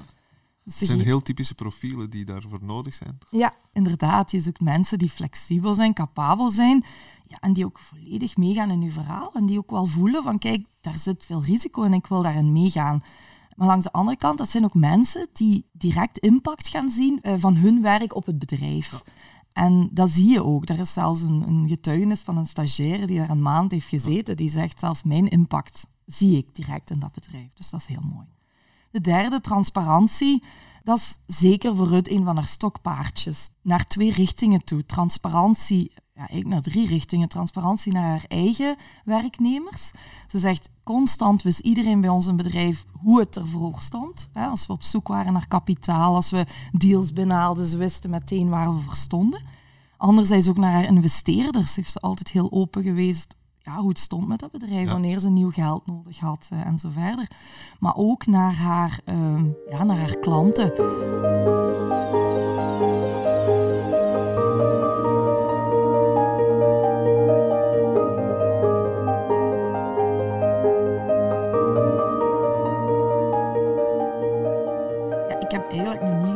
Dus 0.64 0.78
het 0.78 0.88
zijn 0.88 1.00
heel 1.00 1.22
typische 1.22 1.54
profielen 1.54 2.10
die 2.10 2.24
daarvoor 2.24 2.58
nodig 2.62 2.94
zijn. 2.94 3.18
Ja, 3.30 3.54
inderdaad. 3.72 4.30
Je 4.30 4.40
zoekt 4.40 4.60
mensen 4.60 4.98
die 4.98 5.10
flexibel 5.10 5.74
zijn, 5.74 5.94
capabel 5.94 6.50
zijn 6.50 6.84
ja, 7.22 7.36
en 7.40 7.52
die 7.52 7.64
ook 7.64 7.78
volledig 7.78 8.36
meegaan 8.36 8.70
in 8.70 8.82
je 8.82 8.90
verhaal 8.90 9.30
en 9.34 9.46
die 9.46 9.58
ook 9.58 9.70
wel 9.70 9.86
voelen 9.86 10.22
van 10.22 10.38
kijk, 10.38 10.66
daar 10.80 10.98
zit 10.98 11.26
veel 11.26 11.42
risico 11.42 11.82
en 11.82 11.92
ik 11.92 12.06
wil 12.06 12.22
daarin 12.22 12.52
meegaan. 12.52 13.00
Maar 13.54 13.66
langs 13.66 13.84
de 13.84 13.92
andere 13.92 14.16
kant, 14.16 14.38
dat 14.38 14.48
zijn 14.48 14.64
ook 14.64 14.74
mensen 14.74 15.28
die 15.32 15.66
direct 15.72 16.18
impact 16.18 16.68
gaan 16.68 16.90
zien 16.90 17.18
uh, 17.22 17.34
van 17.38 17.56
hun 17.56 17.82
werk 17.82 18.14
op 18.14 18.26
het 18.26 18.38
bedrijf. 18.38 19.02
En 19.52 19.88
dat 19.92 20.10
zie 20.10 20.28
je 20.28 20.44
ook. 20.44 20.68
Er 20.68 20.78
is 20.78 20.92
zelfs 20.92 21.22
een, 21.22 21.48
een, 21.48 21.68
getuigenis 21.68 22.20
van 22.20 22.36
een 22.36 22.46
stagiaire 22.46 23.06
die 23.06 23.18
daar 23.18 23.30
een 23.30 23.42
maand 23.42 23.72
heeft 23.72 23.88
gezeten, 23.88 24.36
die 24.36 24.48
zegt 24.48 24.78
zelfs 24.78 25.02
mijn 25.02 25.28
impact 25.28 25.86
zie 26.06 26.36
ik 26.36 26.54
direct 26.54 26.90
in 26.90 26.98
dat 26.98 27.12
bedrijf. 27.12 27.52
Dus 27.54 27.70
dat 27.70 27.80
is 27.80 27.86
heel 27.86 28.08
mooi. 28.12 28.26
De 28.90 29.00
derde, 29.00 29.40
transparantie. 29.40 30.42
Dat 30.82 30.98
is 30.98 31.18
zeker 31.26 31.76
voor 31.76 31.88
Rut 31.88 32.10
een 32.10 32.24
van 32.24 32.36
haar 32.36 32.46
stokpaardjes. 32.46 33.50
Naar 33.62 33.84
twee 33.84 34.12
richtingen 34.12 34.64
toe. 34.64 34.86
Transparantie, 34.86 35.92
ja, 36.20 36.28
eigenlijk 36.28 36.48
naar 36.48 36.72
drie 36.72 36.86
richtingen. 36.86 37.28
Transparantie 37.28 37.92
naar 37.92 38.10
haar 38.10 38.24
eigen 38.28 38.76
werknemers. 39.04 39.90
Ze 40.26 40.38
zegt 40.38 40.70
constant 40.82 41.42
wist 41.42 41.58
iedereen 41.58 42.00
bij 42.00 42.10
ons 42.10 42.26
in 42.26 42.36
bedrijf 42.36 42.84
hoe 42.92 43.20
het 43.20 43.36
ervoor 43.36 43.76
stond. 43.80 44.30
Als 44.32 44.66
we 44.66 44.72
op 44.72 44.82
zoek 44.82 45.08
waren 45.08 45.32
naar 45.32 45.48
kapitaal, 45.48 46.14
als 46.14 46.30
we 46.30 46.46
deals 46.72 47.12
binnenhaalden, 47.12 47.66
ze 47.66 47.76
wisten 47.76 48.10
meteen 48.10 48.48
waar 48.48 48.74
we 48.74 48.80
voor 48.80 48.96
stonden. 48.96 49.42
Anderzijds 49.96 50.48
ook 50.48 50.56
naar 50.56 50.72
haar 50.72 50.84
investeerders 50.84 51.76
heeft 51.76 51.92
ze 51.92 52.00
altijd 52.00 52.30
heel 52.30 52.52
open 52.52 52.82
geweest 52.82 53.36
ja, 53.58 53.76
hoe 53.76 53.88
het 53.88 53.98
stond 53.98 54.28
met 54.28 54.40
dat 54.40 54.50
bedrijf, 54.50 54.90
wanneer 54.90 55.18
ze 55.18 55.30
nieuw 55.30 55.50
geld 55.50 55.86
nodig 55.86 56.18
had 56.18 56.48
uh, 56.52 56.66
en 56.66 56.78
zo 56.78 56.88
verder. 56.92 57.30
Maar 57.78 57.96
ook 57.96 58.26
naar 58.26 58.54
haar, 58.54 59.00
uh, 59.04 59.42
ja, 59.70 59.84
naar 59.84 59.98
haar 59.98 60.18
klanten. 60.18 60.72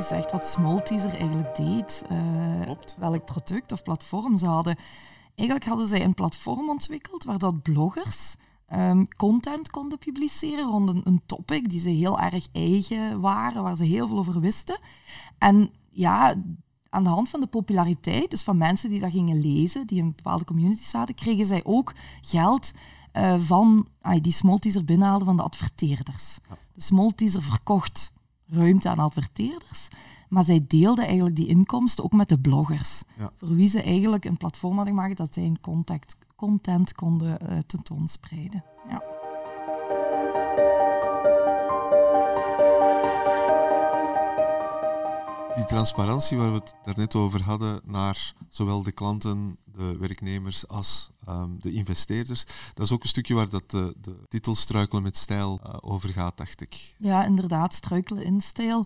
Gezegd 0.09 0.33
wat 0.33 0.47
Small 0.47 0.83
Teaser 0.83 1.15
eigenlijk 1.15 1.57
deed. 1.57 2.05
Uh, 2.11 2.71
welk 2.99 3.25
product 3.25 3.73
of 3.73 3.83
platform 3.83 4.37
ze 4.37 4.47
hadden. 4.47 4.77
Eigenlijk 5.35 5.69
hadden 5.69 5.89
zij 5.89 6.05
een 6.05 6.15
platform 6.15 6.69
ontwikkeld 6.69 7.25
waar 7.25 7.39
dat 7.39 7.63
bloggers 7.63 8.37
um, 8.73 9.09
content 9.17 9.71
konden 9.71 9.99
publiceren 9.99 10.65
rond 10.65 10.89
een, 10.89 11.01
een, 11.05 11.23
topic 11.27 11.71
die 11.71 11.81
ze 11.81 11.89
heel 11.89 12.21
erg 12.21 12.47
eigen 12.53 13.21
waren, 13.21 13.63
waar 13.63 13.77
ze 13.77 13.85
heel 13.85 14.09
veel 14.09 14.19
over 14.19 14.41
wisten. 14.41 14.79
En 15.39 15.71
ja, 15.91 16.35
aan 16.89 17.05
de 17.05 17.11
hand 17.11 17.29
van 17.29 17.41
de 17.41 17.47
populariteit, 17.47 18.31
dus 18.31 18.43
van 18.43 18.57
mensen 18.57 18.91
die 18.91 19.01
dat 19.01 19.11
gingen 19.11 19.41
lezen, 19.41 19.87
die 19.87 19.99
in 19.99 20.05
een 20.05 20.15
bepaalde 20.17 20.45
community 20.45 20.85
zaten, 20.85 21.15
kregen 21.15 21.47
zij 21.47 21.65
ook 21.65 21.93
geld 22.21 22.73
uh, 23.13 23.35
van 23.39 23.87
ah, 24.01 24.23
die 24.23 24.33
Small 24.33 24.59
Teaser 24.59 24.85
binnenhaalden 24.85 25.27
van 25.27 25.37
de 25.37 25.43
adverteerders. 25.43 26.39
De 26.75 26.83
Small 26.83 27.13
Teaser 27.15 27.43
verkocht 27.43 28.13
ruimte 28.49 28.89
aan 28.89 28.99
adverteerders. 28.99 29.89
Maar 30.29 30.45
zij 30.45 30.65
deelden 30.69 31.05
eigenlijk 31.05 31.37
die 31.37 31.47
inkomsten 31.47 32.05
ook 32.05 32.13
met 32.13 32.29
de 32.29 32.39
bloggers. 32.39 33.03
Voor 33.37 33.55
wie 33.55 33.69
ze 33.69 33.83
eigenlijk 33.83 34.25
een 34.25 34.37
platform 34.37 34.77
hadden 34.77 34.95
gemaakt 34.95 35.17
dat 35.17 35.35
zij 35.35 35.43
hun 35.43 35.61
contact, 35.61 36.19
content 36.37 36.95
konden 36.95 37.39
uh, 37.43 37.59
tentoonspreiden. 37.67 38.65
Ja. 38.89 39.03
Die 45.55 45.65
transparantie 45.65 46.37
waar 46.37 46.53
we 46.53 46.59
het 46.59 46.75
daarnet 46.83 47.15
over 47.15 47.43
hadden 47.43 47.81
naar 47.85 48.35
zowel 48.49 48.83
de 48.83 48.93
klanten, 48.93 49.57
de 49.65 49.97
werknemers 49.99 50.69
als 50.69 51.11
um, 51.29 51.61
de 51.61 51.73
investeerders, 51.73 52.45
dat 52.75 52.87
is 52.87 52.93
ook 52.93 53.03
een 53.03 53.09
stukje 53.09 53.35
waar 53.35 53.49
dat 53.49 53.71
de, 53.71 53.95
de 54.01 54.17
titel 54.29 54.55
Struikelen 54.55 55.03
met 55.03 55.17
stijl 55.17 55.61
uh, 55.67 55.75
over 55.81 56.09
gaat, 56.09 56.37
dacht 56.37 56.61
ik. 56.61 56.95
Ja, 56.99 57.25
inderdaad, 57.25 57.75
Struikelen 57.75 58.25
in 58.25 58.41
stijl 58.41 58.85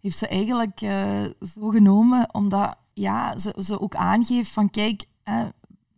heeft 0.00 0.18
ze 0.18 0.26
eigenlijk 0.28 0.80
uh, 0.80 1.24
zo 1.54 1.68
genomen 1.68 2.34
omdat 2.34 2.76
ja, 2.92 3.38
ze, 3.38 3.54
ze 3.64 3.80
ook 3.80 3.94
aangeeft 3.94 4.50
van 4.50 4.70
kijk, 4.70 5.04
hè, 5.22 5.48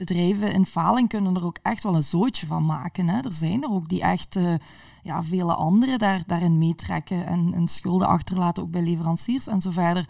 bedrijven 0.04 0.52
in 0.52 0.66
faling 0.66 1.08
kunnen 1.08 1.36
er 1.36 1.44
ook 1.44 1.58
echt 1.62 1.82
wel 1.82 1.94
een 1.94 2.02
zootje 2.02 2.46
van 2.46 2.66
maken. 2.66 3.08
Hè. 3.08 3.20
Er 3.20 3.32
zijn 3.32 3.62
er 3.62 3.70
ook 3.70 3.88
die 3.88 4.02
echt 4.02 4.36
uh, 4.36 4.54
ja, 5.02 5.22
vele 5.22 5.54
anderen 5.54 5.98
daar, 5.98 6.22
daarin 6.26 6.58
meetrekken 6.58 7.26
en, 7.26 7.52
en 7.54 7.68
schulden 7.68 8.08
achterlaten, 8.08 8.62
ook 8.62 8.70
bij 8.70 8.82
leveranciers 8.82 9.46
en 9.46 9.60
zo 9.60 9.70
verder. 9.70 10.08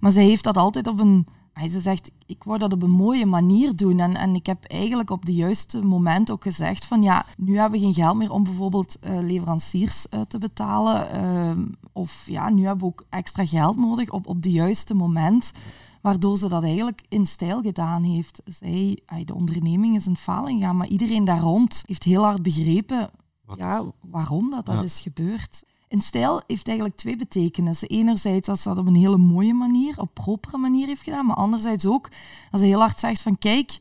Maar 0.00 0.12
zij 0.12 0.24
heeft 0.24 0.44
dat 0.44 0.56
altijd 0.56 0.86
op 0.86 1.00
een 1.00 1.26
ze 1.54 1.80
zegt, 1.80 2.10
ik 2.26 2.44
wou 2.44 2.58
dat 2.58 2.72
op 2.72 2.82
een 2.82 2.90
mooie 2.90 3.26
manier 3.26 3.76
doen. 3.76 4.00
En, 4.00 4.16
en 4.16 4.34
ik 4.34 4.46
heb 4.46 4.64
eigenlijk 4.64 5.10
op 5.10 5.26
de 5.26 5.34
juiste 5.34 5.84
moment 5.84 6.30
ook 6.30 6.42
gezegd 6.42 6.84
van 6.84 7.02
ja, 7.02 7.24
nu 7.36 7.58
hebben 7.58 7.78
we 7.78 7.84
geen 7.84 7.94
geld 7.94 8.16
meer 8.16 8.30
om 8.30 8.44
bijvoorbeeld 8.44 8.98
uh, 9.04 9.18
leveranciers 9.20 10.06
uh, 10.10 10.20
te 10.20 10.38
betalen. 10.38 11.06
Uh, 11.16 11.64
of 11.92 12.24
ja, 12.26 12.50
nu 12.50 12.64
hebben 12.66 12.80
we 12.80 12.92
ook 12.92 13.04
extra 13.08 13.46
geld 13.46 13.76
nodig 13.76 14.10
op, 14.10 14.26
op 14.26 14.42
de 14.42 14.50
juiste 14.50 14.94
moment. 14.94 15.52
Waardoor 16.02 16.38
ze 16.38 16.48
dat 16.48 16.62
eigenlijk 16.62 17.02
in 17.08 17.26
stijl 17.26 17.60
gedaan 17.60 18.02
heeft. 18.02 18.42
Zij, 18.44 18.98
de 19.24 19.34
onderneming 19.34 19.96
is 19.96 20.06
een 20.06 20.16
faling 20.16 20.60
gegaan, 20.60 20.76
maar 20.76 20.88
iedereen 20.88 21.24
daar 21.24 21.40
rond 21.40 21.82
heeft 21.86 22.04
heel 22.04 22.22
hard 22.22 22.42
begrepen 22.42 23.10
ja, 23.56 23.84
waarom 24.00 24.50
dat, 24.50 24.66
dat 24.66 24.84
is 24.84 25.00
gebeurd. 25.00 25.62
In 25.88 26.00
stijl 26.00 26.42
heeft 26.46 26.66
eigenlijk 26.66 26.98
twee 26.98 27.16
betekenissen. 27.16 27.88
Enerzijds 27.88 28.46
dat 28.46 28.58
ze 28.58 28.68
dat 28.68 28.78
op 28.78 28.86
een 28.86 28.94
hele 28.94 29.16
mooie 29.16 29.54
manier, 29.54 30.00
op 30.00 30.14
propere 30.14 30.56
manier 30.56 30.86
heeft 30.86 31.02
gedaan, 31.02 31.26
maar 31.26 31.36
anderzijds 31.36 31.86
ook 31.86 32.08
als 32.50 32.60
ze 32.60 32.66
heel 32.66 32.80
hard 32.80 33.00
zegt 33.00 33.22
van 33.22 33.38
kijk, 33.38 33.78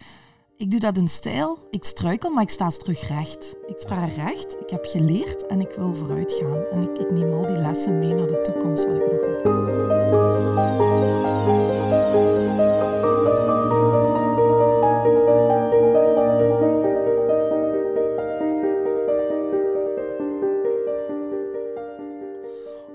ik 0.57 0.71
doe 0.71 0.79
dat 0.79 0.97
in 0.97 1.09
stijl, 1.09 1.67
ik 1.69 1.83
struikel, 1.83 2.29
maar 2.29 2.43
ik 2.43 2.49
sta 2.49 2.69
terug 2.69 3.07
recht. 3.07 3.55
Ik 3.67 3.77
sta 3.77 4.05
recht, 4.05 4.57
ik 4.59 4.69
heb 4.69 4.85
geleerd 4.85 5.45
en 5.45 5.61
ik 5.61 5.71
wil 5.75 5.93
vooruit 5.93 6.31
gaan. 6.31 6.63
En 6.71 6.81
ik, 6.81 6.97
ik 6.97 7.11
neem 7.11 7.33
al 7.33 7.47
die 7.47 7.57
lessen 7.57 7.99
mee 7.99 8.13
naar 8.13 8.27
de 8.27 8.41
toekomst 8.41 8.85
wat 8.85 8.95
ik 8.95 9.11
nog 9.11 9.21
ga 9.21 9.43
doen. 9.43 9.61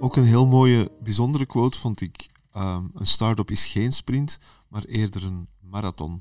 Ook 0.01 0.17
een 0.17 0.25
heel 0.25 0.47
mooie, 0.47 0.91
bijzondere 1.03 1.47
quote 1.47 1.79
vond 1.79 2.01
ik. 2.01 2.29
Um, 2.57 2.91
een 2.95 3.07
start-up 3.07 3.51
is 3.51 3.67
geen 3.67 3.93
sprint, 3.93 4.39
maar 4.69 4.85
eerder 4.85 5.25
een 5.25 5.49
marathon. 5.61 6.21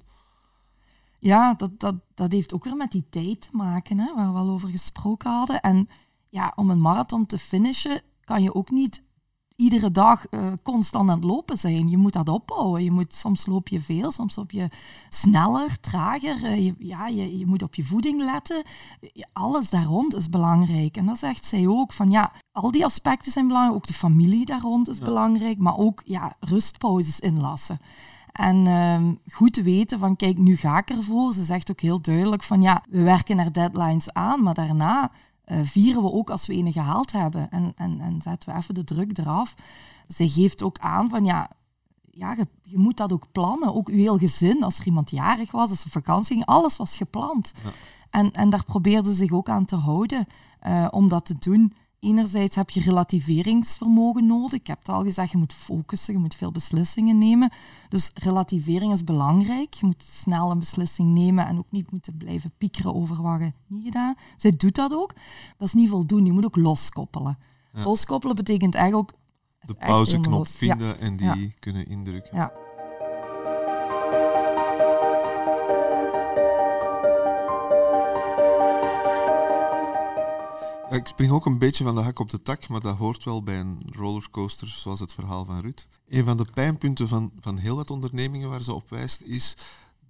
Ja, 1.19 1.53
dat, 1.53 1.79
dat, 1.79 1.95
dat 2.13 2.31
heeft 2.31 2.53
ook 2.53 2.63
weer 2.63 2.75
met 2.75 2.91
die 2.91 3.05
tijd 3.09 3.41
te 3.41 3.49
maken, 3.51 3.99
hè, 3.99 4.13
waar 4.15 4.33
we 4.33 4.39
al 4.39 4.49
over 4.49 4.69
gesproken 4.69 5.31
hadden. 5.31 5.61
En 5.61 5.89
ja, 6.29 6.53
om 6.55 6.69
een 6.69 6.81
marathon 6.81 7.25
te 7.25 7.39
finishen, 7.39 8.01
kan 8.23 8.43
je 8.43 8.55
ook 8.55 8.71
niet 8.71 9.03
iedere 9.55 9.91
dag 9.91 10.25
uh, 10.29 10.51
constant 10.63 11.09
aan 11.09 11.15
het 11.15 11.23
lopen 11.23 11.57
zijn. 11.57 11.89
Je 11.89 11.97
moet 11.97 12.13
dat 12.13 12.29
opbouwen. 12.29 12.83
Je 12.83 12.91
moet, 12.91 13.13
soms 13.13 13.45
loop 13.45 13.67
je 13.67 13.81
veel, 13.81 14.11
soms 14.11 14.35
loop 14.35 14.51
je 14.51 14.69
sneller, 15.09 15.79
trager. 15.79 16.43
Uh, 16.43 16.65
je, 16.65 16.75
ja, 16.79 17.07
je, 17.07 17.37
je 17.37 17.45
moet 17.45 17.63
op 17.63 17.75
je 17.75 17.83
voeding 17.83 18.23
letten. 18.23 18.63
Alles 19.33 19.69
daar 19.69 19.85
rond 19.85 20.15
is 20.15 20.29
belangrijk. 20.29 20.97
En 20.97 21.05
dat 21.05 21.17
zegt 21.17 21.45
zij 21.45 21.67
ook, 21.67 21.93
van 21.93 22.11
ja, 22.11 22.31
al 22.51 22.71
die 22.71 22.85
aspecten 22.85 23.31
zijn 23.31 23.47
belangrijk. 23.47 23.77
Ook 23.77 23.87
de 23.87 23.93
familie 23.93 24.45
daar 24.45 24.61
rond 24.61 24.89
is 24.89 24.99
belangrijk, 24.99 25.57
maar 25.57 25.77
ook 25.77 26.01
ja, 26.05 26.35
rustpauzes 26.39 27.19
inlassen. 27.19 27.79
En 28.31 28.65
uh, 28.65 29.01
goed 29.31 29.53
te 29.53 29.61
weten 29.61 29.99
van, 29.99 30.15
kijk, 30.15 30.37
nu 30.37 30.55
ga 30.55 30.77
ik 30.77 30.89
ervoor. 30.89 31.33
Ze 31.33 31.43
zegt 31.43 31.71
ook 31.71 31.79
heel 31.79 32.01
duidelijk 32.01 32.43
van, 32.43 32.61
ja, 32.61 32.83
we 32.89 33.01
werken 33.01 33.35
naar 33.35 33.53
deadlines 33.53 34.13
aan, 34.13 34.43
maar 34.43 34.53
daarna 34.53 35.11
uh, 35.47 35.59
vieren 35.63 36.03
we 36.03 36.11
ook 36.11 36.29
als 36.29 36.47
we 36.47 36.53
ene 36.53 36.71
gehaald 36.71 37.11
hebben. 37.11 37.51
En, 37.51 37.71
en, 37.75 37.99
en 37.99 38.21
zetten 38.21 38.49
we 38.49 38.57
even 38.57 38.73
de 38.73 38.83
druk 38.83 39.17
eraf. 39.17 39.55
Zij 40.07 40.27
geeft 40.27 40.63
ook 40.63 40.77
aan 40.79 41.09
van 41.09 41.25
ja, 41.25 41.49
ja 42.11 42.33
je, 42.33 42.47
je, 42.61 42.77
moet 42.77 42.97
dat 42.97 43.11
ook 43.11 43.31
plannen. 43.31 43.73
Ook 43.73 43.89
uw 43.89 43.97
heel 43.97 44.17
gezin, 44.17 44.63
als 44.63 44.79
er 44.79 44.85
iemand 44.85 45.09
jarig 45.09 45.51
was, 45.51 45.69
als 45.69 45.83
er 45.83 45.89
vakantie 45.89 46.35
ging, 46.35 46.45
alles 46.45 46.77
was 46.77 46.97
gepland. 46.97 47.53
Ja. 47.63 47.69
En, 48.09 48.31
en 48.31 48.49
daar 48.49 48.63
probeerde 48.63 49.09
ze 49.09 49.15
zich 49.15 49.31
ook 49.31 49.49
aan 49.49 49.65
te 49.65 49.75
houden 49.75 50.27
uh, 50.67 50.87
om 50.91 51.07
dat 51.07 51.25
te 51.25 51.35
doen. 51.39 51.73
Enerzijds 52.05 52.55
heb 52.55 52.69
je 52.69 52.81
relativeringsvermogen 52.81 54.25
nodig. 54.25 54.53
Ik 54.59 54.67
heb 54.67 54.79
het 54.79 54.89
al 54.89 55.03
gezegd, 55.03 55.31
je 55.31 55.37
moet 55.37 55.53
focussen, 55.53 56.13
je 56.13 56.19
moet 56.19 56.35
veel 56.35 56.51
beslissingen 56.51 57.17
nemen. 57.17 57.51
Dus 57.89 58.11
relativering 58.13 58.93
is 58.93 59.03
belangrijk. 59.03 59.73
Je 59.73 59.85
moet 59.85 60.03
snel 60.03 60.51
een 60.51 60.59
beslissing 60.59 61.13
nemen 61.13 61.47
en 61.47 61.57
ook 61.57 61.71
niet 61.71 61.91
moeten 61.91 62.17
blijven 62.17 62.51
piekeren 62.57 62.95
over 62.95 63.21
wat 63.21 63.39
je 63.39 63.51
niet 63.67 63.83
gedaan. 63.83 64.15
Zij 64.35 64.51
doet 64.57 64.75
dat 64.75 64.93
ook. 64.93 65.13
Dat 65.57 65.67
is 65.67 65.73
niet 65.73 65.89
voldoende. 65.89 66.25
Je 66.25 66.33
moet 66.33 66.45
ook 66.45 66.55
loskoppelen. 66.55 67.37
Ja. 67.73 67.83
Loskoppelen 67.83 68.35
betekent 68.35 68.75
eigenlijk 68.75 69.11
ook... 69.11 69.19
De 69.59 69.73
pauzeknop 69.73 70.47
vinden 70.47 70.87
ja. 70.87 70.95
en 70.95 71.17
die 71.17 71.27
ja. 71.27 71.35
kunnen 71.59 71.87
indrukken. 71.87 72.51
Ik 80.95 81.07
spring 81.07 81.31
ook 81.31 81.45
een 81.45 81.57
beetje 81.57 81.83
van 81.83 81.95
de 81.95 82.01
hak 82.01 82.19
op 82.19 82.29
de 82.29 82.41
tak, 82.41 82.67
maar 82.67 82.81
dat 82.81 82.97
hoort 82.97 83.23
wel 83.23 83.43
bij 83.43 83.59
een 83.59 83.81
rollercoaster, 83.91 84.67
zoals 84.67 84.99
het 84.99 85.13
verhaal 85.13 85.45
van 85.45 85.61
Ruud. 85.61 85.87
Een 86.07 86.23
van 86.23 86.37
de 86.37 86.45
pijnpunten 86.53 87.07
van, 87.07 87.31
van 87.39 87.57
heel 87.57 87.75
wat 87.75 87.91
ondernemingen 87.91 88.49
waar 88.49 88.63
ze 88.63 88.73
op 88.73 88.89
wijst, 88.89 89.21
is 89.21 89.57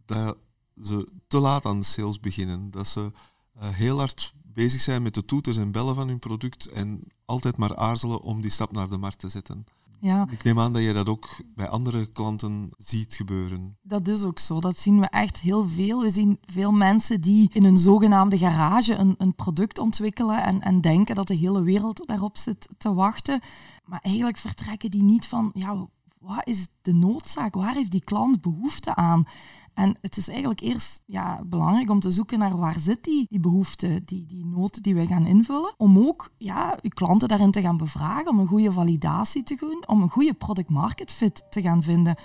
dat 0.06 0.38
ze 0.82 1.08
te 1.28 1.40
laat 1.40 1.66
aan 1.66 1.80
de 1.80 1.86
sales 1.86 2.20
beginnen. 2.20 2.72
Dat 2.72 2.88
ze 2.88 3.12
uh, 3.58 3.70
heel 3.70 3.98
hard 3.98 4.34
bezig 4.44 4.82
zijn 4.82 5.02
met 5.02 5.14
de 5.14 5.26
toeters 5.26 5.58
en 5.58 5.72
bellen 5.72 5.96
van 5.96 6.08
hun 6.08 6.20
product 6.20 6.66
en 6.66 7.04
altijd 7.26 7.58
maar 7.58 7.76
aarzelen 7.76 8.22
om 8.22 8.42
die 8.42 8.52
stap 8.52 8.72
naar 8.72 8.90
de 8.90 8.98
markt 8.98 9.20
te 9.20 9.30
zetten. 9.30 9.66
Ja. 10.00 10.28
Ik 10.32 10.44
neem 10.44 10.60
aan 10.60 10.74
dat 10.74 10.84
je 10.84 10.94
dat 10.94 11.10
ook 11.10 11.28
bij 11.56 11.68
andere 11.68 12.12
klanten 12.12 12.70
ziet 12.78 13.16
gebeuren. 13.16 13.78
Dat 13.82 14.08
is 14.08 14.24
ook 14.24 14.40
zo. 14.40 14.60
Dat 14.60 14.80
zien 14.80 15.00
we 15.00 15.08
echt 15.08 15.40
heel 15.40 15.64
veel. 15.64 16.02
We 16.02 16.10
zien 16.10 16.40
veel 16.42 16.72
mensen 16.72 17.22
die 17.22 17.50
in 17.54 17.64
een 17.64 17.78
zogenaamde 17.78 18.38
garage 18.38 18.96
een, 18.96 19.16
een 19.18 19.36
product 19.36 19.80
ontwikkelen 19.80 20.44
en, 20.44 20.62
en 20.62 20.82
denken 20.82 21.16
dat 21.16 21.28
de 21.28 21.36
hele 21.36 21.62
wereld 21.62 22.08
daarop 22.08 22.38
zit 22.38 22.70
te 22.78 22.94
wachten. 22.94 23.40
Maar 23.86 24.00
eigenlijk 24.02 24.38
vertrekken 24.38 24.92
die 24.92 25.04
niet 25.04 25.26
van, 25.26 25.52
ja, 25.54 25.88
wat 26.20 26.48
is 26.48 26.68
de 26.82 26.94
noodzaak? 26.94 27.56
Waar 27.56 27.74
heeft 27.74 27.92
die 27.92 28.04
klant 28.04 28.42
behoefte 28.42 28.96
aan? 28.96 29.28
En 29.76 29.98
het 30.02 30.18
is 30.18 30.28
eigenlijk 30.28 30.60
eerst 30.60 31.04
ja, 31.06 31.42
belangrijk 31.46 31.90
om 31.90 32.00
te 32.00 32.12
zoeken 32.12 32.40
naar 32.40 32.58
waar 32.58 32.80
zit 32.80 33.04
die, 33.04 33.26
die 33.30 33.40
behoefte, 33.40 34.02
die, 34.06 34.26
die 34.26 34.46
noten 34.46 34.84
die 34.84 34.96
wij 34.96 35.06
gaan 35.06 35.26
invullen. 35.26 35.74
Om 35.78 35.98
ook 35.98 36.32
ja, 36.38 36.78
uw 36.82 36.90
klanten 36.90 37.28
daarin 37.28 37.52
te 37.52 37.62
gaan 37.62 37.78
bevragen, 37.78 38.28
om 38.28 38.40
een 38.40 38.48
goede 38.48 38.72
validatie 38.72 39.44
te 39.44 39.56
doen, 39.56 39.84
om 39.88 40.02
een 40.02 40.10
goede 40.10 40.34
product 40.34 40.70
market 40.70 41.12
fit 41.12 41.46
te 41.50 41.62
gaan 41.62 41.84
vinden. 41.84 42.16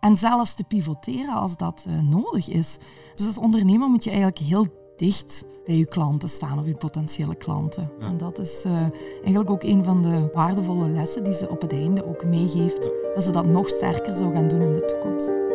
En 0.00 0.16
zelfs 0.16 0.54
te 0.54 0.64
pivoteren 0.64 1.34
als 1.34 1.56
dat 1.56 1.84
uh, 1.88 2.00
nodig 2.00 2.48
is. 2.48 2.78
Dus 3.14 3.26
als 3.26 3.38
ondernemer 3.38 3.88
moet 3.88 4.04
je 4.04 4.10
eigenlijk 4.10 4.38
heel 4.38 4.84
dicht 4.96 5.44
bij 5.64 5.76
je 5.76 5.86
klanten 5.86 6.28
staan 6.28 6.58
of 6.58 6.66
je 6.66 6.76
potentiële 6.76 7.34
klanten. 7.34 7.90
En 8.00 8.16
dat 8.16 8.38
is 8.38 8.64
uh, 8.66 8.80
eigenlijk 9.14 9.50
ook 9.50 9.62
een 9.62 9.84
van 9.84 10.02
de 10.02 10.30
waardevolle 10.34 10.88
lessen 10.88 11.24
die 11.24 11.34
ze 11.34 11.48
op 11.48 11.60
het 11.60 11.72
einde 11.72 12.06
ook 12.06 12.24
meegeeft, 12.24 12.90
dat 13.14 13.24
ze 13.24 13.32
dat 13.32 13.46
nog 13.46 13.68
sterker 13.68 14.16
zou 14.16 14.34
gaan 14.34 14.48
doen 14.48 14.62
in 14.62 14.68
de 14.68 14.84
toekomst. 14.84 15.45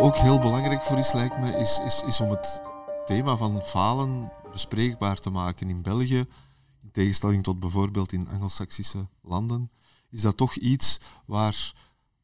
Ook 0.00 0.16
heel 0.16 0.38
belangrijk 0.38 0.82
voor 0.82 0.98
is, 0.98 1.12
lijkt 1.12 1.38
me, 1.38 1.56
is, 1.56 1.80
is, 1.84 2.02
is 2.06 2.20
om 2.20 2.30
het 2.30 2.62
thema 3.10 3.36
van 3.36 3.60
falen 3.60 4.32
bespreekbaar 4.52 5.16
te 5.16 5.30
maken 5.30 5.68
in 5.68 5.82
België. 5.82 6.26
In 6.82 6.90
tegenstelling 6.92 7.42
tot 7.42 7.60
bijvoorbeeld 7.60 8.12
in 8.12 8.28
Angelsaksische 8.28 9.08
landen, 9.22 9.70
is 10.10 10.22
dat 10.22 10.36
toch 10.36 10.54
iets 10.54 11.00
waar 11.26 11.72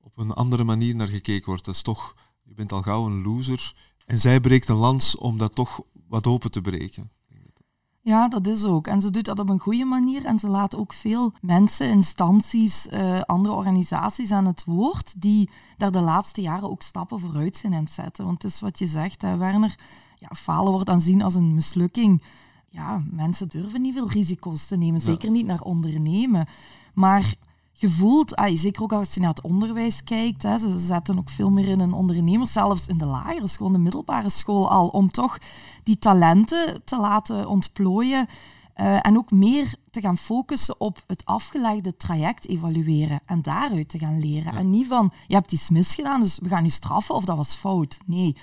op 0.01 0.19
een 0.19 0.33
andere 0.33 0.65
manier 0.65 0.97
naar 0.97 1.09
gekeken 1.09 1.47
wordt. 1.47 1.65
Dat 1.65 1.75
is 1.75 1.83
toch, 1.83 2.15
je 2.43 2.55
bent 2.55 2.73
al 2.73 2.83
gauw 2.83 3.07
een 3.07 3.23
loser. 3.23 3.75
En 4.05 4.19
zij 4.19 4.41
breekt 4.41 4.69
een 4.69 4.77
lans 4.77 5.17
om 5.17 5.39
dat 5.39 5.55
toch 5.55 5.81
wat 6.09 6.27
open 6.27 6.51
te 6.51 6.61
breken. 6.61 7.11
Ja, 8.01 8.29
dat 8.29 8.47
is 8.47 8.65
ook. 8.65 8.87
En 8.87 9.01
ze 9.01 9.11
doet 9.11 9.25
dat 9.25 9.39
op 9.39 9.49
een 9.49 9.59
goede 9.59 9.85
manier. 9.85 10.25
En 10.25 10.39
ze 10.39 10.49
laat 10.49 10.77
ook 10.77 10.93
veel 10.93 11.33
mensen, 11.41 11.89
instanties, 11.89 12.87
uh, 12.87 13.21
andere 13.21 13.55
organisaties 13.55 14.31
aan 14.31 14.47
het 14.47 14.65
woord 14.65 15.21
die 15.21 15.51
daar 15.77 15.91
de 15.91 16.01
laatste 16.01 16.41
jaren 16.41 16.71
ook 16.71 16.83
stappen 16.83 17.21
vooruit 17.21 17.57
zijn 17.57 17.75
aan 17.75 17.85
het 17.85 17.93
zetten. 17.93 18.25
Want 18.25 18.43
het 18.43 18.53
is 18.53 18.61
wat 18.61 18.79
je 18.79 18.87
zegt, 18.87 19.23
hè, 19.23 19.37
Werner. 19.37 19.77
Ja, 20.19 20.29
falen 20.35 20.73
wordt 20.73 20.89
aanzien 20.89 21.23
als 21.23 21.35
een 21.35 21.55
mislukking. 21.55 22.23
Ja, 22.69 23.03
mensen 23.11 23.49
durven 23.49 23.83
niet 23.83 23.95
veel 23.95 24.11
risico's 24.11 24.67
te 24.67 24.77
nemen, 24.77 25.01
zeker 25.01 25.31
niet 25.31 25.47
naar 25.47 25.61
ondernemen. 25.61 26.47
Maar 26.95 27.35
gevoeld, 27.73 28.37
ah, 28.37 28.57
zeker 28.57 28.83
ook 28.83 28.93
als 28.93 29.15
je 29.15 29.21
naar 29.21 29.29
het 29.29 29.41
onderwijs 29.41 30.05
kijkt, 30.05 30.43
hè, 30.43 30.59
ze 30.59 30.79
zetten 30.79 31.19
ook 31.19 31.29
veel 31.29 31.51
meer 31.51 31.69
in 31.69 31.81
een 31.81 31.93
ondernemer, 31.93 32.47
zelfs 32.47 32.89
in 32.89 32.99
de 32.99 33.05
lagere 33.05 33.49
school, 33.49 33.73
de 33.73 33.79
middelbare 33.79 34.31
school 34.31 34.71
al, 34.71 34.89
om 34.89 35.11
toch 35.11 35.39
die 35.83 35.99
talenten 35.99 36.85
te 36.85 36.97
laten 36.97 37.49
ontplooien 37.49 38.29
uh, 38.77 39.07
en 39.07 39.17
ook 39.17 39.31
meer 39.31 39.75
te 39.91 40.01
gaan 40.01 40.19
focussen 40.19 40.81
op 40.81 41.05
het 41.07 41.25
afgelegde 41.25 41.97
traject 41.97 42.49
evalueren 42.49 43.21
en 43.27 43.43
daaruit 43.43 43.89
te 43.89 43.99
gaan 43.99 44.21
leren. 44.21 44.53
En 44.53 44.71
niet 44.71 44.87
van, 44.87 45.13
je 45.27 45.35
hebt 45.35 45.53
iets 45.53 45.71
misgedaan, 45.71 46.21
dus 46.21 46.39
we 46.39 46.49
gaan 46.49 46.65
je 46.65 46.71
straffen 46.71 47.15
of 47.15 47.25
dat 47.25 47.37
was 47.37 47.55
fout. 47.55 47.99
Nee, 48.07 48.37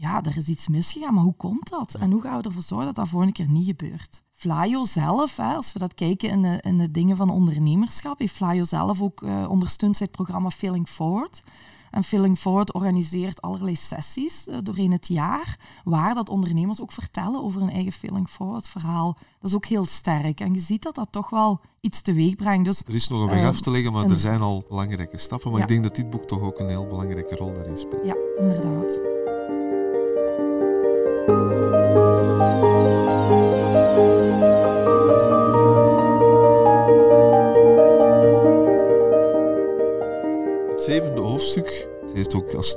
ja, 0.00 0.22
er 0.22 0.36
is 0.36 0.48
iets 0.48 0.68
misgegaan, 0.68 1.14
maar 1.14 1.22
hoe 1.22 1.36
komt 1.36 1.70
dat? 1.70 1.94
En 1.94 2.10
hoe 2.10 2.22
gaan 2.22 2.38
we 2.38 2.42
ervoor 2.42 2.62
zorgen 2.62 2.86
dat 2.86 2.96
dat 2.96 3.08
volgende 3.08 3.32
keer 3.32 3.48
niet 3.48 3.66
gebeurt? 3.66 4.22
Flyo 4.30 4.84
zelf, 4.84 5.36
hè, 5.36 5.54
als 5.54 5.72
we 5.72 5.78
dat 5.78 5.94
kijken 5.94 6.28
in 6.28 6.42
de, 6.42 6.58
in 6.60 6.78
de 6.78 6.90
dingen 6.90 7.16
van 7.16 7.30
ondernemerschap, 7.30 8.18
heeft 8.18 8.34
Flyo 8.34 8.64
zelf 8.64 9.02
ook 9.02 9.22
uh, 9.22 9.48
ondersteund 9.48 9.98
het 9.98 10.10
programma 10.10 10.50
Feeling 10.50 10.88
Forward. 10.88 11.42
En 11.90 12.04
Feeling 12.04 12.38
Forward 12.38 12.72
organiseert 12.72 13.42
allerlei 13.42 13.76
sessies 13.76 14.48
uh, 14.48 14.56
doorheen 14.62 14.92
het 14.92 15.08
jaar, 15.08 15.58
waar 15.84 16.14
dat 16.14 16.28
ondernemers 16.28 16.80
ook 16.80 16.92
vertellen 16.92 17.42
over 17.42 17.60
hun 17.60 17.70
eigen 17.70 17.92
Feeling 17.92 18.28
Forward 18.28 18.68
verhaal. 18.68 19.18
Dat 19.40 19.50
is 19.50 19.56
ook 19.56 19.66
heel 19.66 19.84
sterk. 19.84 20.40
En 20.40 20.54
je 20.54 20.60
ziet 20.60 20.82
dat 20.82 20.94
dat 20.94 21.08
toch 21.10 21.30
wel 21.30 21.60
iets 21.80 22.00
teweeg 22.00 22.34
brengt. 22.34 22.64
Dus, 22.64 22.82
er 22.86 22.94
is 22.94 23.08
nog 23.08 23.20
een 23.20 23.28
weg 23.28 23.42
uh, 23.42 23.48
af 23.48 23.60
te 23.60 23.70
leggen, 23.70 23.92
maar 23.92 24.10
er 24.10 24.20
zijn 24.20 24.40
al 24.40 24.64
belangrijke 24.68 25.18
stappen. 25.18 25.50
Maar 25.50 25.60
ik 25.60 25.68
denk 25.68 25.82
dat 25.82 25.96
dit 25.96 26.10
boek 26.10 26.24
toch 26.24 26.40
ook 26.40 26.58
een 26.58 26.68
heel 26.68 26.86
belangrijke 26.86 27.36
rol 27.36 27.52
daarin 27.52 27.78
speelt. 27.78 28.06
Ja, 28.06 28.16
inderdaad. 28.38 29.17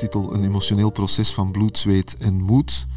Titel 0.01 0.33
een 0.33 0.43
emotioneel 0.43 0.91
proces 0.91 1.33
van 1.33 1.51
bloed, 1.51 1.77
zweet 1.77 2.17
en 2.17 2.41
moed. 2.41 2.87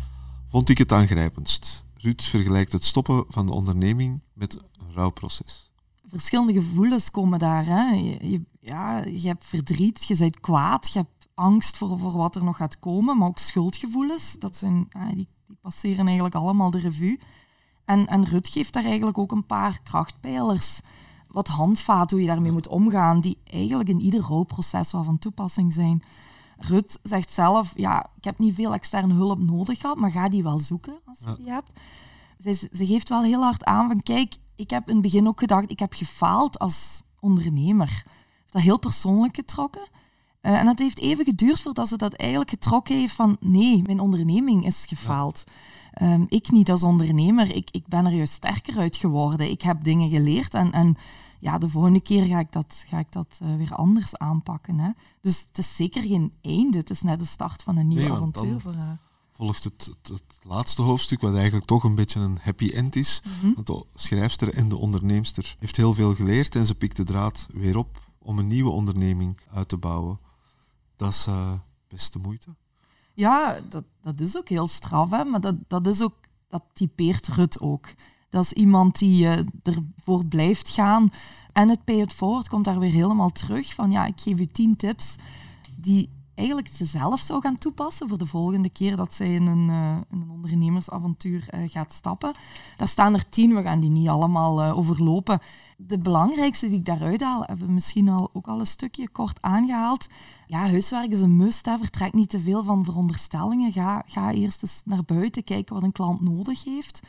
Vond 0.46 0.68
ik 0.68 0.78
het 0.78 0.92
aangrijpendst. 0.92 1.84
Ruud 1.94 2.22
vergelijkt 2.22 2.72
het 2.72 2.84
stoppen 2.84 3.24
van 3.28 3.46
de 3.46 3.52
onderneming 3.52 4.20
met 4.32 4.54
een 4.54 4.92
rouwproces. 4.94 5.72
Verschillende 6.06 6.52
gevoelens 6.52 7.10
komen 7.10 7.38
daar. 7.38 7.64
Hè. 7.66 7.90
Je, 8.20 8.42
ja, 8.60 9.04
je 9.04 9.26
hebt 9.26 9.44
verdriet, 9.44 10.04
je 10.04 10.16
bent 10.16 10.40
kwaad, 10.40 10.92
je 10.92 10.98
hebt 10.98 11.28
angst 11.34 11.76
voor, 11.76 11.98
voor 11.98 12.12
wat 12.12 12.34
er 12.34 12.44
nog 12.44 12.56
gaat 12.56 12.78
komen, 12.78 13.18
maar 13.18 13.28
ook 13.28 13.38
schuldgevoelens. 13.38 14.36
Dat 14.38 14.56
zijn, 14.56 14.88
die 15.14 15.28
die 15.46 15.56
passeren 15.60 16.04
eigenlijk 16.04 16.34
allemaal 16.34 16.70
de 16.70 16.80
revue. 16.80 17.20
En, 17.84 18.06
en 18.06 18.24
Rut 18.24 18.48
geeft 18.48 18.72
daar 18.72 18.84
eigenlijk 18.84 19.18
ook 19.18 19.32
een 19.32 19.46
paar 19.46 19.80
krachtpijlers, 19.82 20.80
wat 21.28 21.48
handvaten 21.48 22.16
hoe 22.16 22.26
je 22.26 22.32
daarmee 22.32 22.52
moet 22.52 22.68
omgaan, 22.68 23.20
die 23.20 23.38
eigenlijk 23.44 23.88
in 23.88 24.00
ieder 24.00 24.20
rouwproces 24.20 24.92
wel 24.92 25.04
van 25.04 25.18
toepassing 25.18 25.72
zijn. 25.72 26.02
Rut 26.68 26.98
zegt 27.02 27.32
zelf, 27.32 27.72
ja, 27.76 28.10
ik 28.16 28.24
heb 28.24 28.38
niet 28.38 28.54
veel 28.54 28.74
externe 28.74 29.14
hulp 29.14 29.38
nodig 29.38 29.80
gehad, 29.80 29.96
maar 29.96 30.10
ga 30.10 30.28
die 30.28 30.42
wel 30.42 30.58
zoeken 30.58 30.98
als 31.04 31.18
je 31.26 31.34
die 31.36 31.50
hebt. 31.50 31.72
Ze, 32.42 32.52
ze 32.72 32.86
geeft 32.86 33.08
wel 33.08 33.22
heel 33.22 33.42
hard 33.42 33.64
aan 33.64 33.88
van, 33.88 34.02
kijk, 34.02 34.36
ik 34.56 34.70
heb 34.70 34.88
in 34.88 34.94
het 34.94 35.02
begin 35.02 35.28
ook 35.28 35.38
gedacht, 35.38 35.70
ik 35.70 35.78
heb 35.78 35.94
gefaald 35.94 36.58
als 36.58 37.02
ondernemer. 37.20 38.02
Dat 38.50 38.62
heel 38.62 38.78
persoonlijk 38.78 39.36
getrokken. 39.36 39.82
Uh, 40.42 40.58
en 40.58 40.66
het 40.66 40.78
heeft 40.78 40.98
even 40.98 41.24
geduurd 41.24 41.60
voordat 41.60 41.88
ze 41.88 41.96
dat 41.96 42.14
eigenlijk 42.14 42.50
getrokken 42.50 42.96
heeft 42.96 43.14
van 43.14 43.36
nee, 43.40 43.82
mijn 43.82 44.00
onderneming 44.00 44.66
is 44.66 44.84
gefaald. 44.88 45.44
Um, 46.02 46.26
ik 46.28 46.50
niet 46.50 46.70
als 46.70 46.82
ondernemer, 46.82 47.56
ik, 47.56 47.68
ik 47.70 47.86
ben 47.86 48.06
er 48.06 48.12
juist 48.12 48.32
sterker 48.32 48.78
uit 48.78 48.96
geworden. 48.96 49.50
Ik 49.50 49.62
heb 49.62 49.84
dingen 49.84 50.10
geleerd 50.10 50.54
en, 50.54 50.72
en 50.72 50.96
ja, 51.44 51.58
de 51.58 51.68
volgende 51.68 52.00
keer 52.00 52.24
ga 52.24 52.38
ik 52.38 52.52
dat, 52.52 52.84
ga 52.86 52.98
ik 52.98 53.12
dat 53.12 53.38
uh, 53.42 53.56
weer 53.56 53.74
anders 53.74 54.16
aanpakken. 54.16 54.78
Hè. 54.78 54.90
Dus 55.20 55.44
het 55.48 55.58
is 55.58 55.76
zeker 55.76 56.02
geen 56.02 56.32
einde, 56.42 56.78
het 56.78 56.90
is 56.90 57.02
net 57.02 57.18
de 57.18 57.24
start 57.24 57.62
van 57.62 57.76
een 57.76 57.88
nieuw 57.88 57.98
nee, 57.98 58.12
avontuur 58.12 58.60
voor 58.60 58.74
haar. 58.74 58.98
Volgt 59.30 59.64
het, 59.64 59.84
het, 59.84 60.08
het, 60.08 60.38
laatste 60.42 60.82
hoofdstuk, 60.82 61.20
wat 61.20 61.34
eigenlijk 61.34 61.66
toch 61.66 61.84
een 61.84 61.94
beetje 61.94 62.20
een 62.20 62.38
happy 62.42 62.68
end 62.68 62.96
is. 62.96 63.22
Mm 63.24 63.32
-hmm. 63.40 63.54
Want 63.54 63.66
de 63.66 63.84
schrijfster 63.94 64.54
en 64.54 64.68
de 64.68 64.76
onderneemster 64.76 65.56
heeft 65.58 65.76
heel 65.76 65.94
veel 65.94 66.14
geleerd 66.14 66.56
en 66.56 66.66
ze 66.66 66.74
pikt 66.74 66.96
de 66.96 67.04
draad 67.04 67.48
weer 67.52 67.76
op 67.76 68.02
om 68.18 68.38
een 68.38 68.46
nieuwe 68.46 68.70
onderneming 68.70 69.38
uit 69.50 69.68
te 69.68 69.76
bouwen 69.76 70.18
dat 70.96 71.08
is 71.08 71.26
uh, 71.26 71.52
best 71.88 72.12
de 72.12 72.18
moeite. 72.18 72.54
Ja, 73.14 73.60
dat, 73.68 73.84
dat 74.00 74.20
is 74.20 74.36
ook 74.36 74.48
heel 74.48 74.68
straf, 74.68 75.10
hè? 75.10 75.24
maar 75.24 75.40
dat, 75.40 75.56
dat, 75.68 75.86
is 75.86 76.02
ook, 76.02 76.14
dat 76.48 76.62
typeert 76.72 77.28
Rut 77.28 77.60
ook. 77.60 77.86
Dat 78.34 78.44
is 78.44 78.52
iemand 78.52 78.98
die 78.98 79.24
uh, 79.24 79.32
ervoor 79.62 80.26
blijft 80.26 80.70
gaan. 80.70 81.08
En 81.52 81.68
het 81.68 81.84
pay 81.84 82.00
it 82.00 82.12
forward 82.12 82.48
komt 82.48 82.64
daar 82.64 82.78
weer 82.78 82.90
helemaal 82.90 83.30
terug. 83.30 83.74
Van 83.74 83.90
ja, 83.90 84.06
ik 84.06 84.20
geef 84.20 84.40
u 84.40 84.46
tien 84.46 84.76
tips 84.76 85.16
die 85.76 86.08
eigenlijk 86.34 86.68
ze 86.68 86.84
zelf 86.84 87.20
zou 87.20 87.40
gaan 87.40 87.58
toepassen 87.58 88.08
voor 88.08 88.18
de 88.18 88.26
volgende 88.26 88.70
keer 88.70 88.96
dat 88.96 89.14
zij 89.14 89.34
in 89.34 89.46
een, 89.46 89.68
in 90.10 90.20
een 90.20 90.30
ondernemersavontuur 90.30 91.48
uh, 91.50 91.70
gaat 91.70 91.92
stappen. 91.92 92.32
Daar 92.76 92.88
staan 92.88 93.14
er 93.14 93.28
tien, 93.28 93.54
we 93.54 93.62
gaan 93.62 93.80
die 93.80 93.90
niet 93.90 94.08
allemaal 94.08 94.62
overlopen. 94.62 95.38
De 95.76 95.98
belangrijkste 95.98 96.68
die 96.68 96.78
ik 96.78 96.84
daaruit 96.84 97.22
haal, 97.22 97.42
hebben 97.42 97.66
we 97.66 97.72
misschien 97.72 98.08
al, 98.08 98.30
ook 98.32 98.46
al 98.46 98.60
een 98.60 98.66
stukje 98.66 99.08
kort 99.08 99.42
aangehaald. 99.42 100.08
Ja, 100.46 100.58
huiswerk 100.58 101.10
is 101.10 101.20
een 101.20 101.36
must. 101.36 101.66
Hè. 101.66 101.78
Vertrek 101.78 102.12
niet 102.12 102.30
te 102.30 102.40
veel 102.40 102.62
van 102.62 102.84
veronderstellingen. 102.84 103.72
Ga, 103.72 104.02
ga 104.06 104.32
eerst 104.32 104.62
eens 104.62 104.82
naar 104.84 105.04
buiten 105.04 105.44
kijken 105.44 105.74
wat 105.74 105.84
een 105.84 105.92
klant 105.92 106.20
nodig 106.20 106.64
heeft. 106.64 107.00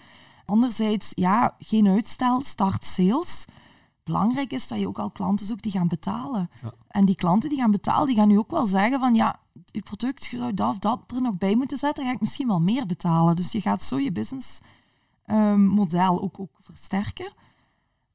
Anderzijds, 0.45 1.11
ja, 1.15 1.55
geen 1.59 1.87
uitstel, 1.87 2.43
start 2.43 2.85
sales 2.85 3.45
belangrijk 4.05 4.51
is 4.51 4.67
dat 4.67 4.79
je 4.79 4.87
ook 4.87 4.99
al 4.99 5.11
klanten 5.11 5.45
zoekt 5.45 5.63
die 5.63 5.71
gaan 5.71 5.87
betalen. 5.87 6.49
Ja. 6.61 6.71
En 6.87 7.05
die 7.05 7.15
klanten 7.15 7.49
die 7.49 7.57
gaan 7.57 7.71
betalen, 7.71 8.07
die 8.07 8.15
gaan 8.15 8.27
nu 8.27 8.37
ook 8.37 8.51
wel 8.51 8.65
zeggen 8.65 8.99
van 8.99 9.15
ja, 9.15 9.39
je 9.65 9.81
product, 9.81 10.25
je 10.25 10.37
zou 10.37 10.53
dat 10.53 10.69
of 10.69 10.79
dat 10.79 10.99
er 11.15 11.21
nog 11.21 11.37
bij 11.37 11.55
moeten 11.55 11.77
zetten, 11.77 12.03
dan 12.03 12.11
ga 12.11 12.17
ik 12.17 12.21
misschien 12.21 12.47
wel 12.47 12.61
meer 12.61 12.85
betalen. 12.85 13.35
Dus 13.35 13.51
je 13.51 13.61
gaat 13.61 13.83
zo 13.83 13.99
je 13.99 14.11
businessmodel 14.11 16.13
um, 16.13 16.19
ook, 16.19 16.39
ook 16.39 16.57
versterken. 16.59 17.31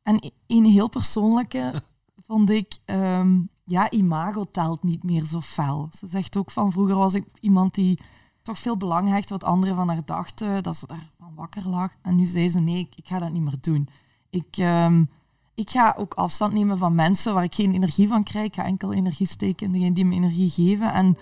En 0.03 0.33
een 0.47 0.65
heel 0.65 0.89
persoonlijke 0.89 1.83
vond 2.27 2.51
ik, 2.51 2.79
um, 2.87 3.49
ja, 3.65 3.91
imago 3.91 4.45
telt 4.51 4.83
niet 4.83 5.03
meer 5.03 5.25
zo 5.25 5.41
fel. 5.41 5.89
Ze 5.99 6.07
zegt 6.07 6.37
ook 6.37 6.51
van 6.51 6.73
vroeger 6.73 6.97
was 6.97 7.15
ik 7.15 7.25
iemand 7.41 7.75
die 7.75 7.99
toch 8.43 8.59
veel 8.59 8.77
belang 8.77 9.09
hecht 9.09 9.31
wat 9.31 9.45
anderen 9.45 9.75
van 9.77 9.89
haar 9.89 10.05
dachten, 10.05 10.63
dat 10.63 10.77
ze 10.77 10.87
daar 10.87 11.11
van 11.19 11.35
wakker 11.35 11.69
lag. 11.69 11.91
En 12.03 12.17
nu 12.17 12.27
zei 12.27 12.49
ze 12.49 12.61
nee, 12.61 12.89
ik, 12.97 13.07
ga 13.07 13.19
dat 13.19 13.33
niet 13.33 13.43
meer 13.43 13.59
doen. 13.61 13.89
Ik, 14.31 14.57
um, 14.59 15.11
ik 15.55 15.71
ga 15.71 15.95
ook 15.99 16.15
afstand 16.15 16.53
nemen 16.53 16.79
van 16.79 16.95
mensen 16.95 17.35
waar 17.35 17.45
ik 17.45 17.55
geen 17.55 17.73
energie 17.73 18.09
van 18.09 18.23
krijg. 18.23 18.47
Ik 18.47 18.55
ga 18.55 18.65
enkel 18.65 18.93
energie 18.93 19.27
steken 19.27 19.75
in 19.75 19.93
die 19.93 20.05
me 20.05 20.15
energie 20.15 20.51
geven. 20.51 20.93
En 20.93 21.17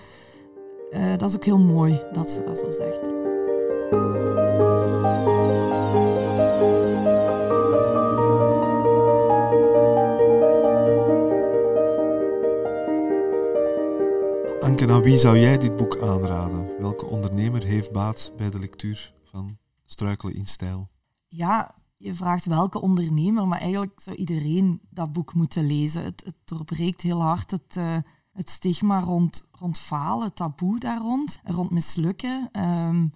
uh, 0.90 1.16
dat 1.16 1.28
is 1.28 1.37
ook 1.37 1.44
heel 1.44 1.59
mooi 1.59 2.02
dat 2.12 2.31
ze 2.31 2.42
dat 2.42 2.59
zo 2.59 2.70
zegt. 2.70 3.00
Anke, 14.78 14.92
aan 14.92 15.02
wie 15.02 15.18
zou 15.18 15.38
jij 15.38 15.58
dit 15.58 15.76
boek 15.76 15.98
aanraden? 15.98 16.80
Welke 16.80 17.06
ondernemer 17.06 17.64
heeft 17.64 17.92
baat 17.92 18.32
bij 18.36 18.50
de 18.50 18.58
lectuur 18.58 19.12
van 19.24 19.58
Struikelen 19.84 20.34
in 20.34 20.46
Stijl? 20.46 20.88
Ja, 21.28 21.74
je 21.96 22.14
vraagt 22.14 22.44
welke 22.44 22.80
ondernemer, 22.80 23.48
maar 23.48 23.60
eigenlijk 23.60 24.00
zou 24.00 24.16
iedereen 24.16 24.80
dat 24.90 25.12
boek 25.12 25.34
moeten 25.34 25.66
lezen. 25.66 26.04
Het, 26.04 26.22
het 26.24 26.34
doorbreekt 26.44 27.00
heel 27.02 27.22
hard 27.22 27.50
het, 27.50 27.76
uh, 27.78 27.96
het 28.32 28.50
stigma 28.50 29.00
rond, 29.00 29.48
rond 29.52 29.78
falen, 29.78 30.24
het 30.24 30.36
taboe 30.36 30.78
daar 30.78 31.00
rond, 31.00 31.38
rond 31.44 31.70
mislukken. 31.70 32.48
Um, 32.52 33.12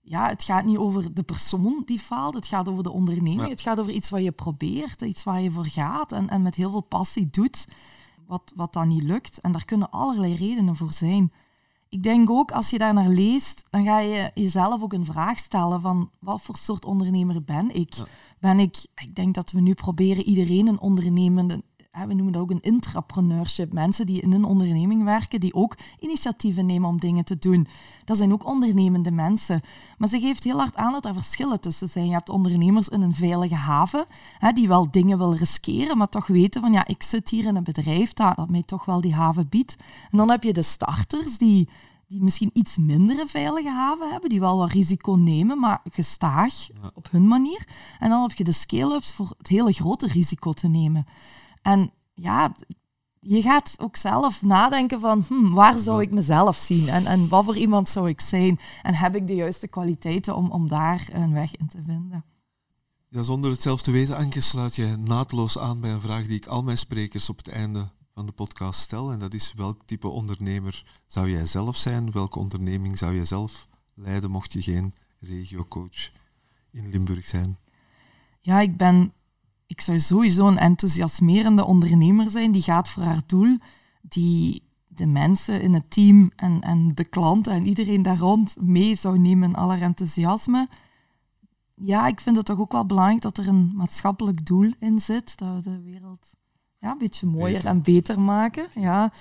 ja, 0.00 0.28
het 0.28 0.44
gaat 0.44 0.64
niet 0.64 0.78
over 0.78 1.14
de 1.14 1.22
persoon 1.22 1.82
die 1.84 1.98
faalt, 1.98 2.34
het 2.34 2.46
gaat 2.46 2.68
over 2.68 2.82
de 2.82 2.92
onderneming. 2.92 3.48
Het 3.48 3.60
gaat 3.60 3.80
over 3.80 3.92
iets 3.92 4.10
wat 4.10 4.22
je 4.22 4.32
probeert, 4.32 5.02
iets 5.02 5.24
waar 5.24 5.40
je 5.40 5.50
voor 5.50 5.66
gaat 5.66 6.12
en, 6.12 6.28
en 6.28 6.42
met 6.42 6.54
heel 6.54 6.70
veel 6.70 6.80
passie 6.80 7.28
doet, 7.30 7.66
wat, 8.26 8.52
wat 8.54 8.72
dan 8.72 8.88
niet 8.88 9.02
lukt. 9.02 9.40
En 9.40 9.52
daar 9.52 9.64
kunnen 9.64 9.90
allerlei 9.90 10.34
redenen 10.34 10.76
voor 10.76 10.92
zijn. 10.92 11.32
Ik 11.88 12.02
denk 12.02 12.30
ook, 12.30 12.52
als 12.52 12.70
je 12.70 12.78
daar 12.78 12.94
naar 12.94 13.08
leest, 13.08 13.64
dan 13.70 13.84
ga 13.84 13.98
je 13.98 14.30
jezelf 14.34 14.82
ook 14.82 14.92
een 14.92 15.04
vraag 15.04 15.38
stellen 15.38 15.80
van 15.80 16.10
wat 16.18 16.42
voor 16.42 16.56
soort 16.56 16.84
ondernemer 16.84 17.44
ben 17.44 17.74
ik? 17.74 17.94
Ben 18.38 18.58
ik, 18.60 18.86
ik 18.94 19.14
denk 19.14 19.34
dat 19.34 19.50
we 19.50 19.60
nu 19.60 19.74
proberen 19.74 20.24
iedereen 20.24 20.66
een 20.66 20.80
ondernemende 20.80 21.62
we 21.94 22.14
noemen 22.14 22.32
dat 22.32 22.42
ook 22.42 22.50
een 22.50 22.60
intrapreneurship. 22.60 23.72
Mensen 23.72 24.06
die 24.06 24.20
in 24.20 24.32
een 24.32 24.44
onderneming 24.44 25.04
werken, 25.04 25.40
die 25.40 25.54
ook 25.54 25.76
initiatieven 25.98 26.66
nemen 26.66 26.88
om 26.88 27.00
dingen 27.00 27.24
te 27.24 27.38
doen. 27.38 27.66
Dat 28.04 28.16
zijn 28.16 28.32
ook 28.32 28.46
ondernemende 28.46 29.10
mensen. 29.10 29.60
Maar 29.98 30.08
ze 30.08 30.20
geeft 30.20 30.44
heel 30.44 30.58
hard 30.58 30.76
aan 30.76 30.92
dat 30.92 31.04
er 31.04 31.14
verschillen 31.14 31.60
tussen 31.60 31.88
zijn. 31.88 32.06
Je 32.06 32.12
hebt 32.12 32.28
ondernemers 32.28 32.88
in 32.88 33.02
een 33.02 33.14
veilige 33.14 33.54
haven, 33.54 34.04
hè, 34.38 34.52
die 34.52 34.68
wel 34.68 34.90
dingen 34.90 35.18
willen 35.18 35.36
riskeren, 35.36 35.98
maar 35.98 36.08
toch 36.08 36.26
weten 36.26 36.60
van 36.60 36.72
ja, 36.72 36.86
ik 36.86 37.02
zit 37.02 37.30
hier 37.30 37.44
in 37.44 37.56
een 37.56 37.64
bedrijf 37.64 38.12
dat, 38.12 38.36
dat 38.36 38.50
mij 38.50 38.62
toch 38.62 38.84
wel 38.84 39.00
die 39.00 39.14
haven 39.14 39.48
biedt. 39.48 39.76
En 40.10 40.18
dan 40.18 40.30
heb 40.30 40.42
je 40.42 40.52
de 40.52 40.62
starters 40.62 41.38
die 41.38 41.68
die 42.08 42.22
misschien 42.22 42.50
iets 42.52 42.76
mindere 42.76 43.26
veilige 43.26 43.70
haven 43.70 44.10
hebben, 44.10 44.30
die 44.30 44.40
wel 44.40 44.56
wat 44.56 44.70
risico 44.70 45.12
nemen, 45.12 45.58
maar 45.58 45.80
gestaag 45.90 46.54
op 46.94 47.10
hun 47.10 47.28
manier. 47.28 47.68
En 47.98 48.08
dan 48.08 48.22
heb 48.22 48.32
je 48.32 48.44
de 48.44 48.52
scale-ups 48.52 49.12
voor 49.12 49.34
het 49.38 49.48
hele 49.48 49.72
grote 49.72 50.06
risico 50.06 50.52
te 50.52 50.68
nemen. 50.68 51.06
En 51.64 51.90
ja, 52.14 52.52
je 53.20 53.42
gaat 53.42 53.74
ook 53.78 53.96
zelf 53.96 54.42
nadenken 54.42 55.00
van 55.00 55.24
hm, 55.28 55.50
waar 55.50 55.78
zou 55.78 56.02
ik 56.02 56.10
mezelf 56.10 56.56
zien 56.56 56.88
en, 56.88 57.06
en 57.06 57.28
wat 57.28 57.44
voor 57.44 57.56
iemand 57.56 57.88
zou 57.88 58.08
ik 58.08 58.20
zijn 58.20 58.60
en 58.82 58.94
heb 58.94 59.14
ik 59.16 59.26
de 59.26 59.34
juiste 59.34 59.68
kwaliteiten 59.68 60.36
om, 60.36 60.50
om 60.50 60.68
daar 60.68 61.08
een 61.12 61.32
weg 61.32 61.56
in 61.56 61.66
te 61.66 61.82
vinden. 61.84 62.24
Ja, 63.08 63.22
zonder 63.22 63.50
het 63.50 63.62
zelf 63.62 63.82
te 63.82 63.90
weten, 63.90 64.16
Anke, 64.16 64.40
sluit 64.40 64.76
je 64.76 64.96
naadloos 64.96 65.58
aan 65.58 65.80
bij 65.80 65.90
een 65.90 66.00
vraag 66.00 66.26
die 66.26 66.36
ik 66.36 66.46
al 66.46 66.62
mijn 66.62 66.78
sprekers 66.78 67.28
op 67.28 67.36
het 67.36 67.48
einde 67.48 67.88
van 68.14 68.26
de 68.26 68.32
podcast 68.32 68.80
stel. 68.80 69.12
En 69.12 69.18
dat 69.18 69.34
is 69.34 69.52
welk 69.56 69.80
type 69.84 70.08
ondernemer 70.08 70.84
zou 71.06 71.30
jij 71.30 71.46
zelf 71.46 71.76
zijn? 71.76 72.12
Welke 72.12 72.38
onderneming 72.38 72.98
zou 72.98 73.14
jij 73.14 73.24
zelf 73.24 73.68
leiden 73.94 74.30
mocht 74.30 74.52
je 74.52 74.62
geen 74.62 74.92
regiocoach 75.20 76.10
in 76.70 76.88
Limburg 76.90 77.26
zijn? 77.26 77.58
Ja, 78.40 78.60
ik 78.60 78.76
ben 78.76 79.12
ik 79.66 79.80
zou 79.80 80.00
sowieso 80.00 80.46
een 80.46 80.58
enthousiasmerende 80.58 81.64
ondernemer 81.64 82.30
zijn 82.30 82.52
die 82.52 82.62
gaat 82.62 82.88
voor 82.88 83.02
haar 83.02 83.22
doel, 83.26 83.56
die 84.02 84.62
de 84.86 85.06
mensen 85.06 85.62
in 85.62 85.74
het 85.74 85.90
team 85.90 86.30
en, 86.36 86.60
en 86.60 86.94
de 86.94 87.04
klanten 87.04 87.52
en 87.52 87.66
iedereen 87.66 88.02
daar 88.02 88.18
rond 88.18 88.56
mee 88.60 88.96
zou 88.96 89.18
nemen 89.18 89.48
in 89.48 89.54
al 89.54 89.68
haar 89.68 89.80
enthousiasme. 89.80 90.68
Ja, 91.74 92.06
ik 92.06 92.20
vind 92.20 92.36
het 92.36 92.46
toch 92.46 92.58
ook 92.58 92.72
wel 92.72 92.86
belangrijk 92.86 93.20
dat 93.20 93.38
er 93.38 93.48
een 93.48 93.72
maatschappelijk 93.74 94.46
doel 94.46 94.72
in 94.78 95.00
zit, 95.00 95.36
dat 95.38 95.54
we 95.54 95.60
de 95.62 95.82
wereld 95.82 96.34
ja, 96.78 96.90
een 96.90 96.98
beetje 96.98 97.26
mooier 97.26 97.64
en 97.64 97.82
beter 97.82 98.20
maken. 98.20 98.66
Ja. 98.74 99.12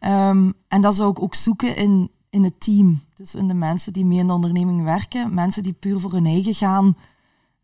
Um, 0.00 0.54
en 0.68 0.80
dat 0.80 0.94
zou 0.94 1.10
ik 1.10 1.22
ook 1.22 1.34
zoeken 1.34 1.76
in, 1.76 2.10
in 2.30 2.44
het 2.44 2.60
team. 2.60 3.00
Dus 3.14 3.34
in 3.34 3.48
de 3.48 3.54
mensen 3.54 3.92
die 3.92 4.04
mee 4.04 4.18
in 4.18 4.26
de 4.26 4.32
onderneming 4.32 4.82
werken, 4.82 5.34
mensen 5.34 5.62
die 5.62 5.72
puur 5.72 6.00
voor 6.00 6.12
hun 6.12 6.26
eigen 6.26 6.54
gaan 6.54 6.94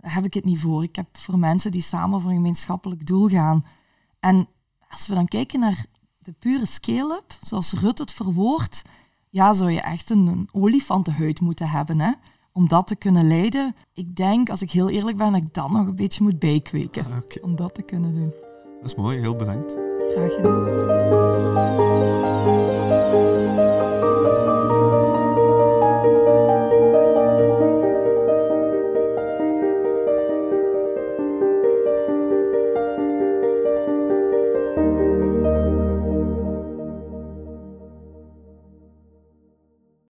heb 0.02 0.24
ik 0.24 0.34
het 0.34 0.44
niet 0.44 0.60
voor. 0.60 0.82
Ik 0.82 0.96
heb 0.96 1.06
voor 1.12 1.38
mensen 1.38 1.70
die 1.70 1.82
samen 1.82 2.20
voor 2.20 2.30
een 2.30 2.36
gemeenschappelijk 2.36 3.06
doel 3.06 3.28
gaan. 3.28 3.64
En 4.20 4.48
als 4.88 5.06
we 5.06 5.14
dan 5.14 5.28
kijken 5.28 5.60
naar 5.60 5.84
de 6.18 6.32
pure 6.38 6.66
scale-up, 6.66 7.36
zoals 7.40 7.72
Rut 7.72 7.98
het 7.98 8.12
verwoordt, 8.12 8.82
ja, 9.30 9.52
zou 9.52 9.70
je 9.70 9.80
echt 9.80 10.10
een, 10.10 10.26
een 10.26 10.48
olifantenhuid 10.52 11.40
moeten 11.40 11.68
hebben, 11.68 12.00
hè? 12.00 12.12
om 12.52 12.68
dat 12.68 12.86
te 12.86 12.96
kunnen 12.96 13.26
leiden. 13.28 13.74
Ik 13.92 14.16
denk, 14.16 14.50
als 14.50 14.62
ik 14.62 14.70
heel 14.70 14.90
eerlijk 14.90 15.16
ben, 15.16 15.32
dat 15.32 15.42
ik 15.42 15.54
dan 15.54 15.72
nog 15.72 15.86
een 15.86 15.96
beetje 15.96 16.22
moet 16.22 16.38
bijkweken 16.38 17.04
ah, 17.04 17.42
om 17.42 17.56
dat 17.56 17.74
te 17.74 17.82
kunnen 17.82 18.14
doen. 18.14 18.32
Dat 18.80 18.90
is 18.90 18.94
mooi, 18.94 19.18
heel 19.18 19.36
bedankt. 19.36 19.76
Graag 20.10 20.34
gedaan. 20.34 20.60